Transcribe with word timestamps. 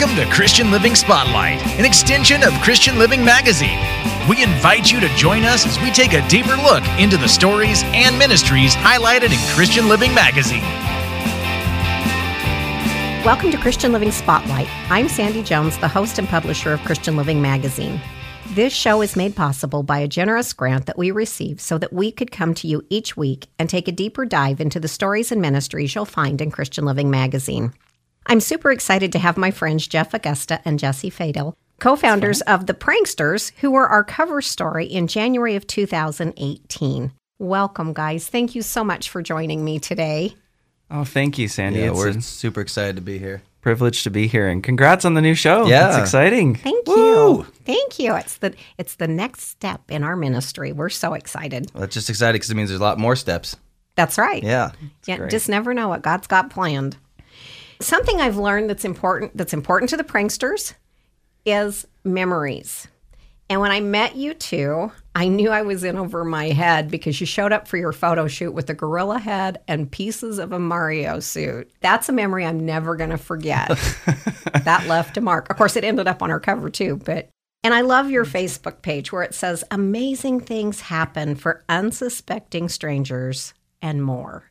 Welcome 0.00 0.16
to 0.16 0.34
Christian 0.34 0.70
Living 0.70 0.94
Spotlight, 0.94 1.60
an 1.78 1.84
extension 1.84 2.42
of 2.42 2.54
Christian 2.62 2.98
Living 2.98 3.22
Magazine. 3.22 3.78
We 4.26 4.42
invite 4.42 4.90
you 4.90 4.98
to 4.98 5.08
join 5.10 5.44
us 5.44 5.66
as 5.66 5.78
we 5.78 5.90
take 5.90 6.14
a 6.14 6.26
deeper 6.26 6.56
look 6.56 6.82
into 6.98 7.18
the 7.18 7.28
stories 7.28 7.82
and 7.84 8.18
ministries 8.18 8.74
highlighted 8.74 9.30
in 9.30 9.54
Christian 9.54 9.90
Living 9.90 10.14
Magazine. 10.14 10.62
Welcome 13.26 13.50
to 13.50 13.58
Christian 13.58 13.92
Living 13.92 14.10
Spotlight. 14.10 14.68
I'm 14.90 15.06
Sandy 15.06 15.42
Jones, 15.42 15.76
the 15.76 15.88
host 15.88 16.18
and 16.18 16.26
publisher 16.26 16.72
of 16.72 16.80
Christian 16.80 17.14
Living 17.18 17.42
Magazine. 17.42 18.00
This 18.54 18.72
show 18.72 19.02
is 19.02 19.16
made 19.16 19.36
possible 19.36 19.82
by 19.82 19.98
a 19.98 20.08
generous 20.08 20.54
grant 20.54 20.86
that 20.86 20.96
we 20.96 21.10
receive 21.10 21.60
so 21.60 21.76
that 21.76 21.92
we 21.92 22.10
could 22.10 22.30
come 22.30 22.54
to 22.54 22.66
you 22.66 22.80
each 22.88 23.18
week 23.18 23.48
and 23.58 23.68
take 23.68 23.86
a 23.86 23.92
deeper 23.92 24.24
dive 24.24 24.62
into 24.62 24.80
the 24.80 24.88
stories 24.88 25.30
and 25.30 25.42
ministries 25.42 25.94
you'll 25.94 26.06
find 26.06 26.40
in 26.40 26.50
Christian 26.50 26.86
Living 26.86 27.10
Magazine. 27.10 27.74
I'm 28.26 28.40
super 28.40 28.70
excited 28.70 29.12
to 29.12 29.18
have 29.18 29.36
my 29.36 29.50
friends 29.50 29.86
Jeff 29.86 30.14
Augusta 30.14 30.60
and 30.64 30.78
Jesse 30.78 31.10
Fadel, 31.10 31.54
co 31.78 31.96
founders 31.96 32.40
of 32.42 32.66
The 32.66 32.74
Praynksters, 32.74 33.52
who 33.60 33.70
were 33.70 33.88
our 33.88 34.04
cover 34.04 34.42
story 34.42 34.86
in 34.86 35.06
January 35.06 35.56
of 35.56 35.66
2018. 35.66 37.12
Welcome, 37.38 37.92
guys. 37.92 38.28
Thank 38.28 38.54
you 38.54 38.62
so 38.62 38.84
much 38.84 39.08
for 39.08 39.22
joining 39.22 39.64
me 39.64 39.78
today. 39.78 40.34
Oh, 40.90 41.04
thank 41.04 41.38
you, 41.38 41.48
Sandy. 41.48 41.80
Yeah, 41.80 41.92
we're 41.92 42.20
super 42.20 42.60
excited 42.60 42.96
to 42.96 43.02
be 43.02 43.18
here. 43.18 43.42
privilege 43.62 44.02
to 44.02 44.10
be 44.10 44.26
here, 44.26 44.48
and 44.48 44.62
congrats 44.62 45.04
on 45.04 45.14
the 45.14 45.20
new 45.22 45.34
show. 45.34 45.66
Yeah. 45.66 45.88
it's 45.88 45.98
exciting. 45.98 46.56
Thank 46.56 46.86
Woo! 46.86 47.38
you. 47.38 47.46
Thank 47.64 47.98
you. 47.98 48.14
It's 48.16 48.38
the 48.38 48.54
it's 48.76 48.96
the 48.96 49.08
next 49.08 49.42
step 49.42 49.80
in 49.88 50.04
our 50.04 50.16
ministry. 50.16 50.72
We're 50.72 50.88
so 50.90 51.14
excited. 51.14 51.70
Well, 51.74 51.84
it's 51.84 51.94
just 51.94 52.10
excited 52.10 52.34
because 52.34 52.50
it 52.50 52.54
means 52.56 52.68
there's 52.68 52.80
a 52.80 52.84
lot 52.84 52.98
more 52.98 53.16
steps. 53.16 53.56
That's 53.96 54.18
right. 54.18 54.42
Yeah. 54.42 54.72
Yeah, 55.06 55.18
great. 55.18 55.30
just 55.30 55.48
never 55.48 55.74
know 55.74 55.88
what 55.88 56.02
God's 56.02 56.26
got 56.26 56.50
planned. 56.50 56.96
Something 57.80 58.20
I've 58.20 58.36
learned 58.36 58.68
that's 58.68 58.84
important 58.84 59.36
that's 59.36 59.54
important 59.54 59.90
to 59.90 59.96
the 59.96 60.04
Praynksters 60.04 60.74
is 61.44 61.86
memories. 62.04 62.88
And 63.48 63.60
when 63.60 63.72
I 63.72 63.80
met 63.80 64.14
you 64.14 64.34
two, 64.34 64.92
I 65.14 65.26
knew 65.26 65.50
I 65.50 65.62
was 65.62 65.82
in 65.82 65.96
over 65.96 66.24
my 66.24 66.50
head 66.50 66.88
because 66.88 67.20
you 67.20 67.26
showed 67.26 67.52
up 67.52 67.66
for 67.66 67.76
your 67.76 67.92
photo 67.92 68.28
shoot 68.28 68.52
with 68.52 68.70
a 68.70 68.74
gorilla 68.74 69.18
head 69.18 69.60
and 69.66 69.90
pieces 69.90 70.38
of 70.38 70.52
a 70.52 70.58
Mario 70.60 71.18
suit. 71.18 71.68
That's 71.80 72.08
a 72.08 72.12
memory 72.12 72.46
I'm 72.46 72.64
never 72.64 72.94
going 72.94 73.10
to 73.10 73.18
forget. 73.18 73.68
that 74.64 74.84
left 74.86 75.16
a 75.16 75.20
mark. 75.20 75.50
Of 75.50 75.56
course, 75.56 75.74
it 75.74 75.82
ended 75.82 76.06
up 76.06 76.22
on 76.22 76.30
our 76.30 76.38
cover 76.38 76.70
too, 76.70 77.00
but 77.04 77.28
and 77.64 77.74
I 77.74 77.80
love 77.80 78.10
your 78.10 78.24
Facebook 78.24 78.82
page 78.82 79.10
where 79.10 79.22
it 79.22 79.34
says 79.34 79.64
amazing 79.70 80.40
things 80.40 80.82
happen 80.82 81.34
for 81.34 81.64
unsuspecting 81.68 82.68
strangers 82.68 83.52
and 83.82 84.02
more. 84.02 84.49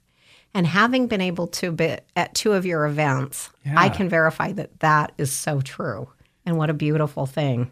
And 0.53 0.65
having 0.65 1.07
been 1.07 1.21
able 1.21 1.47
to 1.47 1.71
be 1.71 1.97
at 2.15 2.33
two 2.33 2.53
of 2.53 2.65
your 2.65 2.85
events, 2.87 3.49
I 3.75 3.89
can 3.89 4.09
verify 4.09 4.51
that 4.53 4.79
that 4.79 5.11
is 5.17 5.31
so 5.31 5.61
true. 5.61 6.09
And 6.45 6.57
what 6.57 6.69
a 6.69 6.73
beautiful 6.73 7.25
thing. 7.27 7.71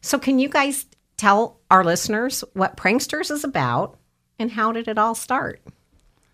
So, 0.00 0.18
can 0.18 0.38
you 0.38 0.48
guys 0.48 0.86
tell 1.16 1.58
our 1.70 1.84
listeners 1.84 2.42
what 2.54 2.76
Praynksters 2.76 3.30
is 3.30 3.44
about 3.44 3.98
and 4.38 4.50
how 4.50 4.72
did 4.72 4.88
it 4.88 4.98
all 4.98 5.14
start? 5.14 5.60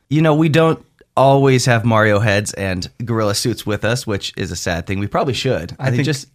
You 0.09 0.23
know, 0.23 0.35
we 0.35 0.49
don't 0.49 0.85
always 1.17 1.67
have 1.67 1.85
Mario 1.85 2.19
heads 2.19 2.53
and 2.55 2.91
gorilla 3.05 3.35
suits 3.35 3.67
with 3.67 3.85
us, 3.85 4.07
which 4.07 4.33
is 4.37 4.51
a 4.51 4.57
sad 4.57 4.87
thing. 4.87 5.01
We 5.01 5.07
probably 5.07 5.35
should. 5.35 5.77
I, 5.79 5.87
think, 5.87 5.97
think- 5.97 6.05
just 6.07 6.29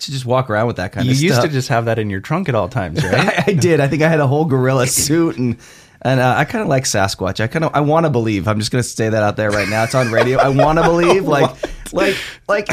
to 0.00 0.10
just 0.10 0.26
walk 0.26 0.50
around 0.50 0.66
with 0.66 0.76
that 0.76 0.92
kind 0.92 1.06
You 1.06 1.12
of 1.12 1.16
stuff. 1.16 1.22
You 1.22 1.28
used 1.30 1.42
to 1.42 1.48
just 1.48 1.68
have 1.68 1.86
that 1.86 1.98
in 1.98 2.10
your 2.10 2.20
trunk 2.20 2.48
at 2.48 2.54
all 2.54 2.68
times, 2.68 3.02
right? 3.04 3.14
I, 3.38 3.44
I 3.48 3.52
did. 3.52 3.80
I 3.80 3.88
think 3.88 4.02
I 4.02 4.08
had 4.08 4.20
a 4.20 4.26
whole 4.26 4.44
gorilla 4.44 4.86
suit 4.86 5.36
and 5.36 5.58
and 6.04 6.20
uh, 6.20 6.34
I 6.36 6.44
kind 6.44 6.62
of 6.62 6.68
like 6.68 6.84
Sasquatch. 6.84 7.40
I 7.40 7.46
kind 7.46 7.64
of 7.64 7.74
I 7.74 7.80
want 7.80 8.06
to 8.06 8.10
believe. 8.10 8.46
I'm 8.46 8.58
just 8.58 8.70
going 8.70 8.82
to 8.82 8.88
say 8.88 9.08
that 9.08 9.22
out 9.22 9.36
there 9.36 9.50
right 9.50 9.68
now. 9.68 9.84
It's 9.84 9.94
on 9.94 10.12
radio. 10.12 10.38
I 10.38 10.48
want 10.48 10.78
to 10.78 10.84
believe 10.88 11.24
like 11.24 11.50
like 11.92 12.16
like 12.48 12.68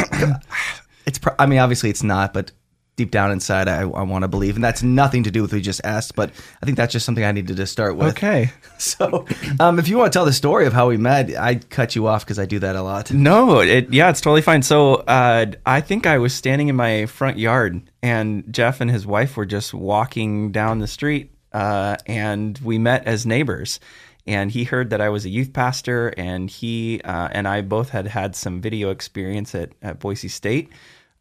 it's 1.05 1.17
pro- 1.19 1.35
I 1.39 1.45
mean 1.45 1.59
obviously 1.59 1.89
it's 1.89 2.03
not, 2.03 2.33
but 2.33 2.51
deep 2.97 3.09
down 3.09 3.31
inside 3.31 3.69
I, 3.69 3.83
I 3.83 4.03
want 4.03 4.23
to 4.23 4.27
believe 4.27 4.55
and 4.55 4.63
that's 4.63 4.83
nothing 4.83 5.23
to 5.23 5.31
do 5.31 5.41
with 5.41 5.51
what 5.53 5.55
we 5.55 5.61
just 5.61 5.79
asked, 5.85 6.13
but 6.13 6.29
I 6.61 6.65
think 6.65 6.77
that's 6.77 6.91
just 6.91 7.05
something 7.05 7.23
I 7.23 7.31
needed 7.31 7.55
to 7.55 7.65
start 7.65 7.95
with. 7.95 8.09
okay. 8.09 8.51
So, 8.77 9.27
um, 9.59 9.77
if 9.77 9.87
you 9.87 9.97
want 9.99 10.11
to 10.11 10.17
tell 10.17 10.25
the 10.25 10.33
story 10.33 10.65
of 10.65 10.73
how 10.73 10.87
we 10.89 10.97
met, 10.97 11.29
I 11.37 11.55
cut 11.55 11.95
you 11.95 12.07
off 12.07 12.25
because 12.25 12.39
I 12.39 12.45
do 12.47 12.57
that 12.59 12.75
a 12.75 12.81
lot. 12.81 13.11
No, 13.11 13.59
it, 13.59 13.93
yeah, 13.93 14.09
it's 14.09 14.21
totally 14.21 14.41
fine. 14.41 14.63
So 14.63 14.95
uh, 14.95 15.51
I 15.67 15.81
think 15.81 16.07
I 16.07 16.17
was 16.17 16.33
standing 16.33 16.67
in 16.67 16.75
my 16.75 17.05
front 17.05 17.37
yard, 17.37 17.83
and 18.01 18.43
Jeff 18.51 18.81
and 18.81 18.89
his 18.89 19.05
wife 19.05 19.37
were 19.37 19.45
just 19.45 19.71
walking 19.75 20.51
down 20.51 20.79
the 20.79 20.87
street, 20.87 21.30
uh, 21.53 21.97
and 22.05 22.57
we 22.59 22.77
met 22.77 23.05
as 23.05 23.25
neighbors. 23.25 23.79
And 24.27 24.51
he 24.51 24.63
heard 24.65 24.91
that 24.91 25.01
I 25.01 25.09
was 25.09 25.25
a 25.25 25.29
youth 25.29 25.51
pastor, 25.51 26.13
and 26.15 26.49
he 26.49 27.01
uh, 27.03 27.29
and 27.31 27.47
I 27.47 27.61
both 27.61 27.89
had 27.89 28.05
had 28.05 28.35
some 28.35 28.61
video 28.61 28.91
experience 28.91 29.55
at, 29.55 29.71
at 29.81 29.99
Boise 29.99 30.27
State. 30.27 30.69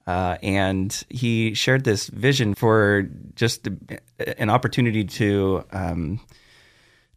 Uh, 0.07 0.37
and 0.43 1.05
he 1.09 1.55
shared 1.55 1.85
this 1.85 2.09
vision 2.09 2.55
for 2.55 3.09
just 3.37 3.69
an 4.39 4.51
opportunity 4.51 5.05
to 5.05 5.65
um, 5.73 6.21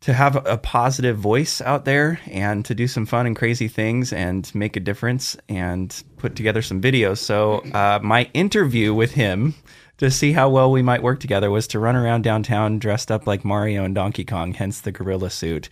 to 0.01 0.13
have 0.13 0.45
a 0.45 0.57
positive 0.57 1.17
voice 1.17 1.61
out 1.61 1.85
there 1.85 2.19
and 2.29 2.65
to 2.65 2.75
do 2.75 2.87
some 2.87 3.05
fun 3.05 3.25
and 3.25 3.37
crazy 3.37 3.69
things 3.69 4.11
and 4.11 4.53
make 4.53 4.75
a 4.75 4.81
difference 4.81 5.37
and 5.47 6.03
put 6.17 6.35
together 6.35 6.61
some 6.61 6.81
videos. 6.81 7.19
So 7.19 7.59
uh, 7.73 7.99
my 8.03 8.29
interview 8.33 8.93
with 8.93 9.11
him 9.13 9.55
to 10.03 10.11
see 10.11 10.33
how 10.33 10.49
well 10.49 10.69
we 10.69 10.81
might 10.81 11.01
work 11.01 11.19
together 11.19 11.49
was 11.49 11.65
to 11.67 11.79
run 11.79 11.95
around 11.95 12.23
downtown 12.23 12.77
dressed 12.77 13.09
up 13.09 13.25
like 13.25 13.45
Mario 13.45 13.85
and 13.85 13.95
Donkey 13.95 14.25
Kong, 14.25 14.53
hence 14.53 14.81
the 14.81 14.91
gorilla 14.91 15.29
suit. 15.29 15.69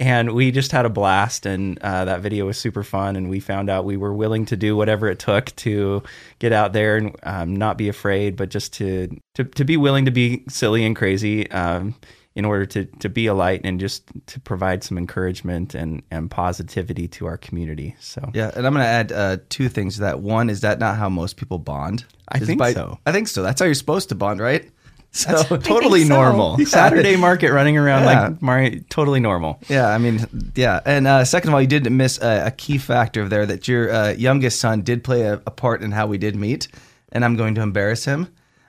And 0.00 0.32
we 0.32 0.50
just 0.50 0.72
had 0.72 0.84
a 0.84 0.88
blast, 0.88 1.46
and 1.46 1.78
uh, 1.80 2.04
that 2.04 2.20
video 2.20 2.46
was 2.46 2.58
super 2.58 2.84
fun. 2.84 3.16
And 3.16 3.28
we 3.28 3.40
found 3.40 3.68
out 3.68 3.84
we 3.84 3.96
were 3.96 4.12
willing 4.12 4.46
to 4.46 4.56
do 4.56 4.76
whatever 4.76 5.08
it 5.08 5.18
took 5.18 5.54
to 5.56 6.02
get 6.38 6.52
out 6.52 6.72
there 6.72 6.96
and 6.96 7.16
um, 7.22 7.56
not 7.56 7.78
be 7.78 7.88
afraid, 7.88 8.36
but 8.36 8.48
just 8.48 8.72
to, 8.74 9.08
to 9.34 9.44
to 9.44 9.64
be 9.64 9.76
willing 9.76 10.04
to 10.04 10.12
be 10.12 10.44
silly 10.48 10.84
and 10.84 10.94
crazy. 10.94 11.50
Um, 11.50 11.94
in 12.38 12.44
order 12.44 12.64
to 12.64 12.84
to 13.00 13.08
be 13.08 13.26
a 13.26 13.34
light 13.34 13.60
and 13.64 13.80
just 13.80 14.04
to 14.26 14.38
provide 14.40 14.84
some 14.84 14.96
encouragement 14.96 15.74
and 15.74 16.02
and 16.10 16.30
positivity 16.30 17.08
to 17.08 17.26
our 17.26 17.36
community. 17.36 17.96
So 18.00 18.30
Yeah, 18.32 18.50
and 18.54 18.64
I'm 18.66 18.72
going 18.72 18.84
to 18.84 18.88
add 18.88 19.12
uh, 19.12 19.36
two 19.48 19.68
things 19.68 19.96
to 19.96 20.00
that. 20.02 20.20
One 20.20 20.48
is 20.48 20.60
that 20.60 20.78
not 20.78 20.96
how 20.96 21.08
most 21.08 21.36
people 21.36 21.58
bond. 21.58 22.04
I 22.28 22.38
Is 22.38 22.46
think 22.46 22.58
by- 22.60 22.72
so. 22.74 22.98
I 23.04 23.12
think 23.12 23.26
so. 23.28 23.42
That's 23.42 23.60
how 23.60 23.66
you're 23.66 23.74
supposed 23.74 24.08
to 24.10 24.14
bond, 24.14 24.40
right? 24.40 24.64
So 25.10 25.42
totally 25.56 26.04
so. 26.04 26.14
normal. 26.14 26.56
Yeah. 26.58 26.66
Saturday 26.80 27.16
market 27.16 27.50
running 27.50 27.78
around 27.78 28.04
Yeah. 28.04 28.28
like 28.28 28.42
Mario, 28.42 28.80
totally 28.90 29.20
normal. 29.20 29.58
Yeah, 29.66 29.88
I 29.88 29.96
mean, 29.96 30.20
yeah. 30.54 30.80
And 30.84 31.06
uh, 31.06 31.24
second 31.24 31.48
of 31.48 31.54
all, 31.54 31.62
you 31.62 31.66
didn't 31.66 31.96
miss 31.96 32.18
a, 32.20 32.48
a 32.48 32.50
key 32.50 32.76
factor 32.76 33.26
there 33.26 33.46
that 33.46 33.66
your 33.66 33.90
uh, 33.90 34.10
youngest 34.10 34.60
son 34.60 34.82
did 34.82 35.02
play 35.02 35.22
a, 35.22 35.40
a 35.46 35.50
part 35.50 35.82
in 35.82 35.92
how 35.92 36.06
we 36.06 36.18
did 36.18 36.36
meet, 36.36 36.68
and 37.10 37.24
I'm 37.24 37.36
going 37.36 37.54
to 37.54 37.62
embarrass 37.62 38.04
him. 38.04 38.28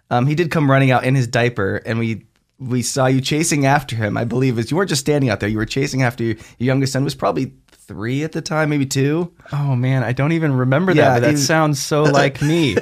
Um, 0.09 0.27
he 0.27 0.33
did 0.33 0.49
come 0.49 0.71
running 0.71 0.91
out 0.91 1.03
in 1.03 1.13
his 1.13 1.27
diaper, 1.27 1.81
and 1.85 1.99
we 1.99 2.25
we 2.59 2.81
saw 2.81 3.05
you 3.07 3.21
chasing 3.21 3.65
after 3.65 3.95
him. 3.95 4.17
I 4.17 4.25
believe 4.25 4.59
as 4.59 4.69
you 4.69 4.77
weren't 4.77 4.89
just 4.89 5.01
standing 5.01 5.29
out 5.29 5.39
there; 5.39 5.49
you 5.49 5.57
were 5.57 5.65
chasing 5.65 6.03
after 6.03 6.23
your, 6.23 6.35
your 6.57 6.67
youngest 6.67 6.93
son. 6.93 7.03
Was 7.03 7.15
probably 7.15 7.53
three 7.71 8.23
at 8.23 8.33
the 8.33 8.41
time, 8.41 8.69
maybe 8.69 8.85
two. 8.85 9.33
Oh 9.51 9.75
man, 9.75 10.03
I 10.03 10.11
don't 10.13 10.33
even 10.33 10.53
remember 10.53 10.91
Yeah, 10.91 11.15
that, 11.15 11.21
but 11.21 11.31
that 11.31 11.37
sounds 11.39 11.79
so 11.81 12.03
like 12.21 12.41
me. 12.41 12.73
you, 12.73 12.75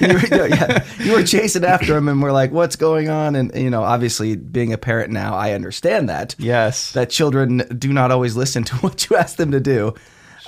were, 0.00 0.46
yeah, 0.48 0.84
you 0.98 1.12
were 1.12 1.22
chasing 1.22 1.64
after 1.64 1.96
him, 1.96 2.08
and 2.08 2.20
we're 2.22 2.32
like, 2.32 2.50
"What's 2.50 2.74
going 2.76 3.08
on?" 3.08 3.36
And 3.36 3.54
you 3.54 3.70
know, 3.70 3.82
obviously, 3.82 4.34
being 4.36 4.72
a 4.72 4.78
parent 4.78 5.12
now, 5.12 5.34
I 5.34 5.52
understand 5.52 6.08
that. 6.08 6.34
Yes. 6.38 6.92
that 6.92 7.10
children 7.10 7.58
do 7.78 7.92
not 7.92 8.10
always 8.10 8.34
listen 8.36 8.64
to 8.64 8.76
what 8.80 9.08
you 9.08 9.16
ask 9.16 9.36
them 9.36 9.52
to 9.52 9.60
do. 9.60 9.94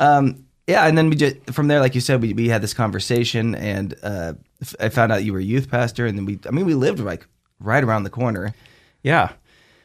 Um, 0.01 0.45
yeah, 0.67 0.87
and 0.87 0.97
then 0.97 1.11
we 1.11 1.17
just 1.17 1.37
from 1.53 1.69
there, 1.69 1.81
like 1.81 1.95
you 1.95 2.01
said, 2.01 2.23
we, 2.23 2.33
we 2.33 2.49
had 2.49 2.63
this 2.63 2.73
conversation, 2.75 3.55
and 3.55 3.95
uh, 4.03 4.33
I 4.81 4.89
found 4.89 5.13
out 5.13 5.23
you 5.23 5.35
were 5.35 5.39
a 5.39 5.43
youth 5.45 5.71
pastor, 5.71 6.07
and 6.07 6.17
then 6.17 6.25
we, 6.25 6.41
I 6.47 6.51
mean, 6.51 6.65
we 6.67 6.75
lived 6.75 7.01
like 7.01 7.27
right 7.61 7.83
around 7.85 8.05
the 8.05 8.11
corner. 8.11 8.55
yeah. 9.03 9.33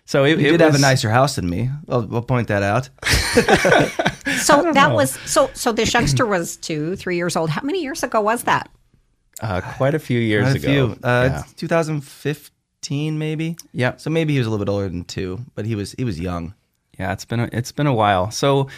So 0.05 0.23
it, 0.23 0.39
You 0.39 0.47
it 0.47 0.51
did 0.53 0.61
have 0.61 0.73
a 0.73 0.79
nicer 0.79 1.11
house 1.11 1.35
than 1.35 1.47
me. 1.47 1.69
I'll, 1.87 2.07
I'll 2.15 2.23
point 2.23 2.47
that 2.47 2.63
out. 2.63 2.89
So 4.41 4.61
that 4.73 4.89
know. 4.89 4.95
was 4.95 5.11
so 5.25 5.49
so 5.53 5.71
this 5.71 5.93
youngster 5.93 6.25
was 6.25 6.55
two, 6.57 6.95
three 6.95 7.15
years 7.17 7.35
old. 7.35 7.49
How 7.49 7.61
many 7.63 7.81
years 7.81 8.03
ago 8.03 8.21
was 8.21 8.43
that? 8.43 8.69
uh, 9.41 9.61
quite 9.77 9.95
a 9.95 9.99
few 9.99 10.19
years 10.19 10.45
Quite 10.51 10.55
a 10.55 10.59
ago. 10.59 10.93
few. 10.93 10.99
Uh, 11.03 11.29
yeah. 11.31 11.43
2015, 11.55 13.17
maybe. 13.17 13.55
yeah. 13.73 13.95
So 13.97 14.09
maybe 14.09 14.33
he 14.33 14.39
was 14.39 14.47
a 14.47 14.49
little 14.49 14.63
bit 14.65 14.71
older 14.71 14.89
than 14.89 15.03
two, 15.03 15.39
but 15.55 15.65
he 15.65 15.75
was 15.75 15.93
he 15.93 16.03
was 16.03 16.19
young. 16.19 16.53
Yeah, 16.99 17.13
it's 17.13 17.25
been 17.25 17.39
a, 17.39 17.49
it's 17.51 17.71
been 17.71 17.87
a 17.87 17.93
while. 17.93 18.29
So 18.31 18.69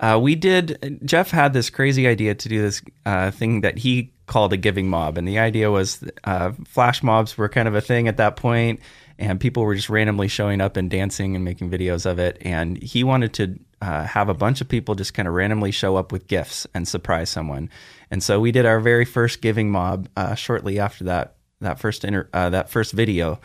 uh, 0.00 0.18
we 0.20 0.34
did. 0.34 1.00
Jeff 1.04 1.30
had 1.30 1.52
this 1.52 1.70
crazy 1.70 2.06
idea 2.06 2.34
to 2.34 2.48
do 2.48 2.62
this 2.62 2.82
uh, 3.04 3.30
thing 3.30 3.60
that 3.62 3.78
he 3.78 4.12
called 4.26 4.52
a 4.52 4.56
giving 4.56 4.88
mob, 4.88 5.18
and 5.18 5.26
the 5.26 5.38
idea 5.38 5.70
was 5.70 6.04
uh, 6.24 6.52
flash 6.66 7.02
mobs 7.02 7.38
were 7.38 7.48
kind 7.48 7.68
of 7.68 7.74
a 7.74 7.80
thing 7.80 8.08
at 8.08 8.16
that 8.16 8.36
point, 8.36 8.80
and 9.18 9.40
people 9.40 9.62
were 9.62 9.74
just 9.74 9.88
randomly 9.88 10.28
showing 10.28 10.60
up 10.60 10.76
and 10.76 10.90
dancing 10.90 11.34
and 11.36 11.44
making 11.44 11.70
videos 11.70 12.06
of 12.06 12.18
it. 12.18 12.36
And 12.40 12.82
he 12.82 13.04
wanted 13.04 13.32
to 13.34 13.58
uh, 13.80 14.04
have 14.04 14.28
a 14.28 14.34
bunch 14.34 14.60
of 14.60 14.68
people 14.68 14.94
just 14.94 15.14
kind 15.14 15.28
of 15.28 15.34
randomly 15.34 15.70
show 15.70 15.96
up 15.96 16.12
with 16.12 16.26
gifts 16.26 16.66
and 16.74 16.88
surprise 16.88 17.30
someone. 17.30 17.70
And 18.10 18.22
so 18.22 18.40
we 18.40 18.52
did 18.52 18.66
our 18.66 18.80
very 18.80 19.04
first 19.04 19.40
giving 19.40 19.70
mob 19.70 20.08
uh, 20.16 20.34
shortly 20.34 20.78
after 20.78 21.04
that 21.04 21.34
that 21.60 21.78
first 21.78 22.04
inter- 22.04 22.28
uh, 22.32 22.50
that 22.50 22.68
first 22.68 22.92
video, 22.92 23.40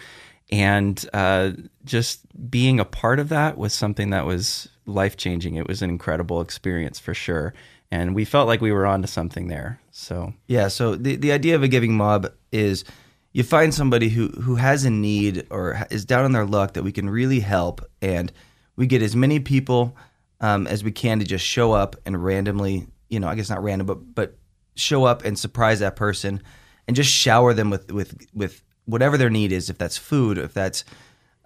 and 0.51 1.05
uh, 1.13 1.51
just 1.85 2.19
being 2.49 2.79
a 2.79 2.85
part 2.85 3.19
of 3.19 3.29
that 3.29 3.57
was 3.57 3.73
something 3.73 4.09
that 4.09 4.25
was 4.25 4.67
life 4.85 5.15
changing. 5.15 5.55
It 5.55 5.67
was 5.67 5.81
an 5.81 5.89
incredible 5.89 6.41
experience 6.41 6.99
for 6.99 7.13
sure. 7.13 7.53
And 7.91 8.15
we 8.15 8.23
felt 8.23 8.47
like 8.47 8.61
we 8.61 8.71
were 8.71 8.85
onto 8.85 9.07
something 9.07 9.47
there. 9.47 9.79
So 9.91 10.33
Yeah, 10.47 10.69
so 10.69 10.95
the, 10.95 11.17
the 11.17 11.31
idea 11.31 11.55
of 11.55 11.63
a 11.63 11.67
giving 11.67 11.93
mob 11.93 12.31
is 12.51 12.85
you 13.33 13.43
find 13.43 13.73
somebody 13.73 14.09
who, 14.09 14.29
who 14.29 14.55
has 14.55 14.85
a 14.85 14.89
need 14.89 15.45
or 15.49 15.85
is 15.91 16.05
down 16.05 16.25
on 16.25 16.31
their 16.31 16.45
luck 16.45 16.73
that 16.73 16.83
we 16.83 16.91
can 16.91 17.09
really 17.09 17.41
help, 17.41 17.81
and 18.01 18.31
we 18.75 18.87
get 18.87 19.01
as 19.01 19.15
many 19.15 19.39
people 19.39 19.95
um, 20.39 20.67
as 20.67 20.83
we 20.83 20.91
can 20.91 21.19
to 21.19 21.25
just 21.25 21.45
show 21.45 21.71
up 21.71 21.95
and 22.05 22.23
randomly, 22.23 22.87
you 23.09 23.19
know, 23.19 23.27
I 23.27 23.35
guess 23.35 23.49
not 23.49 23.63
random, 23.63 23.87
but 23.87 24.15
but 24.15 24.37
show 24.75 25.03
up 25.03 25.23
and 25.23 25.37
surprise 25.37 25.79
that 25.79 25.95
person, 25.95 26.41
and 26.87 26.95
just 26.95 27.11
shower 27.11 27.53
them 27.53 27.69
with 27.69 27.91
with 27.91 28.27
with 28.33 28.63
whatever 28.85 29.17
their 29.17 29.29
need 29.29 29.51
is. 29.51 29.69
If 29.69 29.77
that's 29.77 29.97
food, 29.97 30.37
if 30.37 30.53
that's 30.53 30.83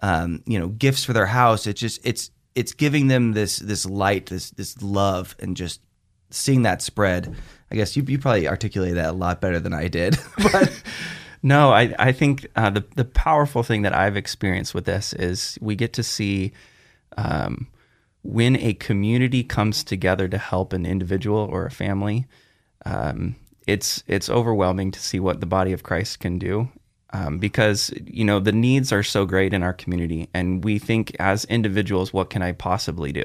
um, 0.00 0.42
you 0.46 0.58
know 0.58 0.68
gifts 0.68 1.04
for 1.04 1.12
their 1.12 1.26
house, 1.26 1.66
it's 1.66 1.80
just 1.80 2.00
it's 2.04 2.30
it's 2.54 2.72
giving 2.72 3.08
them 3.08 3.32
this 3.32 3.58
this 3.58 3.86
light, 3.86 4.26
this 4.26 4.50
this 4.50 4.80
love, 4.82 5.36
and 5.38 5.56
just 5.56 5.80
seeing 6.30 6.62
that 6.62 6.82
spread. 6.82 7.34
I 7.70 7.74
guess 7.74 7.96
you 7.96 8.04
you 8.06 8.18
probably 8.18 8.48
articulated 8.48 8.96
that 8.96 9.10
a 9.10 9.12
lot 9.12 9.40
better 9.40 9.58
than 9.60 9.74
I 9.74 9.88
did, 9.88 10.16
but 10.38 10.82
No, 11.42 11.70
I, 11.72 11.94
I 11.98 12.10
think 12.10 12.46
uh, 12.56 12.70
the, 12.70 12.84
the 12.96 13.04
powerful 13.04 13.62
thing 13.62 13.82
that 13.82 13.94
I've 13.94 14.16
experienced 14.16 14.74
with 14.74 14.84
this 14.84 15.12
is 15.12 15.56
we 15.60 15.76
get 15.76 15.92
to 15.92 16.02
see 16.02 16.50
um, 17.16 17.68
when 18.24 18.56
a 18.56 18.74
community 18.74 19.44
comes 19.44 19.84
together 19.84 20.26
to 20.26 20.38
help 20.38 20.72
an 20.72 20.84
individual 20.84 21.38
or 21.38 21.64
a 21.64 21.70
family. 21.70 22.26
Um, 22.84 23.36
it's 23.66 24.02
it's 24.08 24.28
overwhelming 24.28 24.90
to 24.92 25.00
see 25.00 25.20
what 25.20 25.40
the 25.40 25.46
body 25.46 25.72
of 25.72 25.84
Christ 25.84 26.18
can 26.18 26.38
do 26.38 26.68
um, 27.12 27.38
because 27.38 27.92
you 28.04 28.24
know 28.24 28.40
the 28.40 28.52
needs 28.52 28.92
are 28.92 29.02
so 29.02 29.24
great 29.24 29.52
in 29.52 29.62
our 29.62 29.72
community, 29.72 30.28
and 30.34 30.64
we 30.64 30.78
think 30.78 31.14
as 31.20 31.44
individuals, 31.46 32.12
what 32.12 32.30
can 32.30 32.42
I 32.42 32.52
possibly 32.52 33.12
do? 33.12 33.24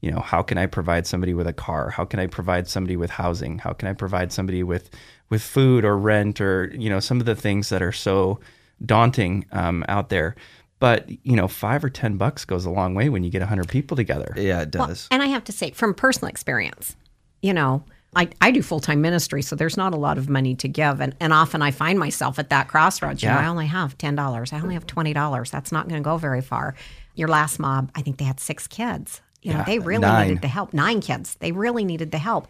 You 0.00 0.10
know, 0.10 0.20
how 0.20 0.42
can 0.42 0.58
I 0.58 0.66
provide 0.66 1.06
somebody 1.06 1.34
with 1.34 1.46
a 1.46 1.52
car? 1.52 1.90
How 1.90 2.04
can 2.04 2.20
I 2.20 2.26
provide 2.26 2.68
somebody 2.68 2.96
with 2.96 3.10
housing? 3.10 3.58
How 3.58 3.72
can 3.72 3.88
I 3.88 3.92
provide 3.92 4.32
somebody 4.32 4.62
with 4.62 4.90
with 5.30 5.42
food 5.42 5.84
or 5.84 5.96
rent 5.98 6.40
or 6.40 6.70
you 6.74 6.90
know 6.90 7.00
some 7.00 7.18
of 7.18 7.26
the 7.26 7.34
things 7.34 7.70
that 7.70 7.82
are 7.82 7.92
so 7.92 8.38
daunting 8.84 9.46
um, 9.52 9.84
out 9.88 10.08
there? 10.10 10.36
But 10.78 11.08
you 11.24 11.34
know, 11.34 11.48
five 11.48 11.82
or 11.82 11.88
ten 11.88 12.18
bucks 12.18 12.44
goes 12.44 12.66
a 12.66 12.70
long 12.70 12.94
way 12.94 13.08
when 13.08 13.24
you 13.24 13.30
get 13.30 13.42
a 13.42 13.46
hundred 13.46 13.68
people 13.68 13.96
together. 13.96 14.34
yeah, 14.36 14.62
it 14.62 14.70
does. 14.70 15.08
And 15.10 15.22
I 15.22 15.26
have 15.26 15.44
to 15.44 15.52
say, 15.52 15.70
from 15.70 15.94
personal 15.94 16.28
experience, 16.28 16.94
you 17.40 17.54
know, 17.54 17.82
I, 18.14 18.28
I 18.40 18.50
do 18.50 18.62
full 18.62 18.80
time 18.80 19.00
ministry, 19.00 19.42
so 19.42 19.56
there's 19.56 19.76
not 19.76 19.94
a 19.94 19.96
lot 19.96 20.18
of 20.18 20.28
money 20.28 20.54
to 20.56 20.68
give. 20.68 21.00
And, 21.00 21.14
and 21.20 21.32
often 21.32 21.62
I 21.62 21.70
find 21.70 21.98
myself 21.98 22.38
at 22.38 22.50
that 22.50 22.68
crossroads. 22.68 23.22
You 23.22 23.28
know, 23.28 23.36
Yeah. 23.36 23.46
I 23.46 23.48
only 23.48 23.66
have 23.66 23.96
$10. 23.98 24.52
I 24.52 24.60
only 24.60 24.74
have 24.74 24.86
$20. 24.86 25.50
That's 25.50 25.72
not 25.72 25.88
going 25.88 26.02
to 26.02 26.04
go 26.04 26.16
very 26.16 26.40
far. 26.40 26.74
Your 27.14 27.28
last 27.28 27.58
mob, 27.58 27.90
I 27.94 28.02
think 28.02 28.16
they 28.16 28.24
had 28.24 28.40
six 28.40 28.66
kids. 28.66 29.20
You 29.46 29.54
know, 29.54 29.64
they 29.66 29.78
really 29.78 30.00
nine. 30.02 30.28
needed 30.28 30.42
the 30.42 30.48
help. 30.48 30.72
Nine 30.74 31.00
kids. 31.00 31.36
They 31.36 31.52
really 31.52 31.84
needed 31.84 32.10
the 32.10 32.18
help. 32.18 32.48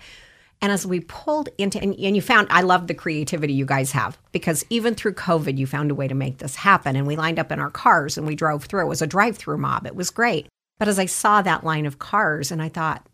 And 0.63 0.73
as 0.73 0.87
we 0.87 1.01
pulled 1.01 1.51
into, 1.59 1.79
and, 1.81 1.95
and 1.99 2.17
you 2.17 2.23
found, 2.23 2.49
I 2.51 2.63
love 2.63 2.87
the 2.87 2.95
creativity 2.95 3.53
you 3.53 3.67
guys 3.67 3.93
have 3.93 4.17
because 4.33 4.65
even 4.71 4.95
through 4.95 5.13
COVID, 5.13 5.59
you 5.59 5.67
found 5.67 5.91
a 5.91 5.95
way 5.95 6.09
to 6.09 6.15
make 6.15 6.39
this 6.39 6.57
happen. 6.57 6.97
And 6.97 7.07
we 7.07 7.15
lined 7.17 7.39
up 7.39 7.53
in 7.53 7.61
our 7.61 7.71
cars 7.71 8.17
and 8.17 8.27
we 8.27 8.35
drove 8.35 8.65
through. 8.65 8.81
It 8.87 8.89
was 8.89 9.03
a 9.03 9.07
drive 9.07 9.37
through 9.37 9.59
mob. 9.59 9.87
It 9.87 9.95
was 9.95 10.09
great. 10.11 10.47
But 10.79 10.89
as 10.89 10.99
I 10.99 11.05
saw 11.07 11.43
that 11.43 11.65
line 11.65 11.85
of 11.85 11.99
cars, 11.99 12.51
and 12.51 12.63
I 12.63 12.71
thought, 12.71 13.07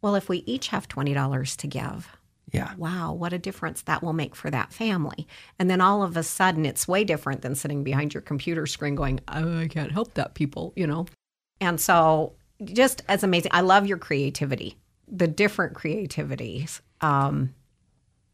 well, 0.00 0.14
if 0.14 0.28
we 0.30 0.38
each 0.46 0.68
have 0.68 0.88
$20 0.88 1.56
to 1.56 1.66
give, 1.66 2.08
Yeah. 2.50 2.72
wow, 2.78 3.12
what 3.12 3.34
a 3.34 3.38
difference 3.38 3.82
that 3.82 4.02
will 4.02 4.12
make 4.14 4.34
for 4.34 4.50
that 4.50 4.72
family. 4.72 5.26
And 5.58 5.70
then 5.70 5.80
all 5.82 6.02
of 6.02 6.16
a 6.16 6.22
sudden, 6.22 6.64
it's 6.64 6.88
way 6.88 7.04
different 7.04 7.42
than 7.42 7.54
sitting 7.54 7.84
behind 7.84 8.14
your 8.14 8.22
computer 8.22 8.66
screen 8.66 8.94
going, 8.94 9.20
oh, 9.28 9.58
I 9.58 9.68
can't 9.68 9.92
help 9.92 10.14
that 10.14 10.34
people, 10.34 10.72
you 10.74 10.86
know? 10.86 11.04
And 11.60 11.78
so, 11.80 12.32
just 12.64 13.02
as 13.08 13.22
amazing. 13.22 13.50
I 13.54 13.60
love 13.60 13.86
your 13.86 13.98
creativity, 13.98 14.76
the 15.08 15.26
different 15.26 15.74
creativities. 15.74 16.80
Um, 17.00 17.54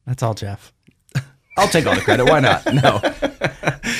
That's 0.07 0.23
all, 0.23 0.35
Jeff. 0.35 0.73
I'll 1.57 1.69
take 1.69 1.87
all 1.87 1.95
the 1.95 2.01
credit. 2.01 2.27
Why 2.27 2.41
not? 2.41 2.73
No. 2.73 3.01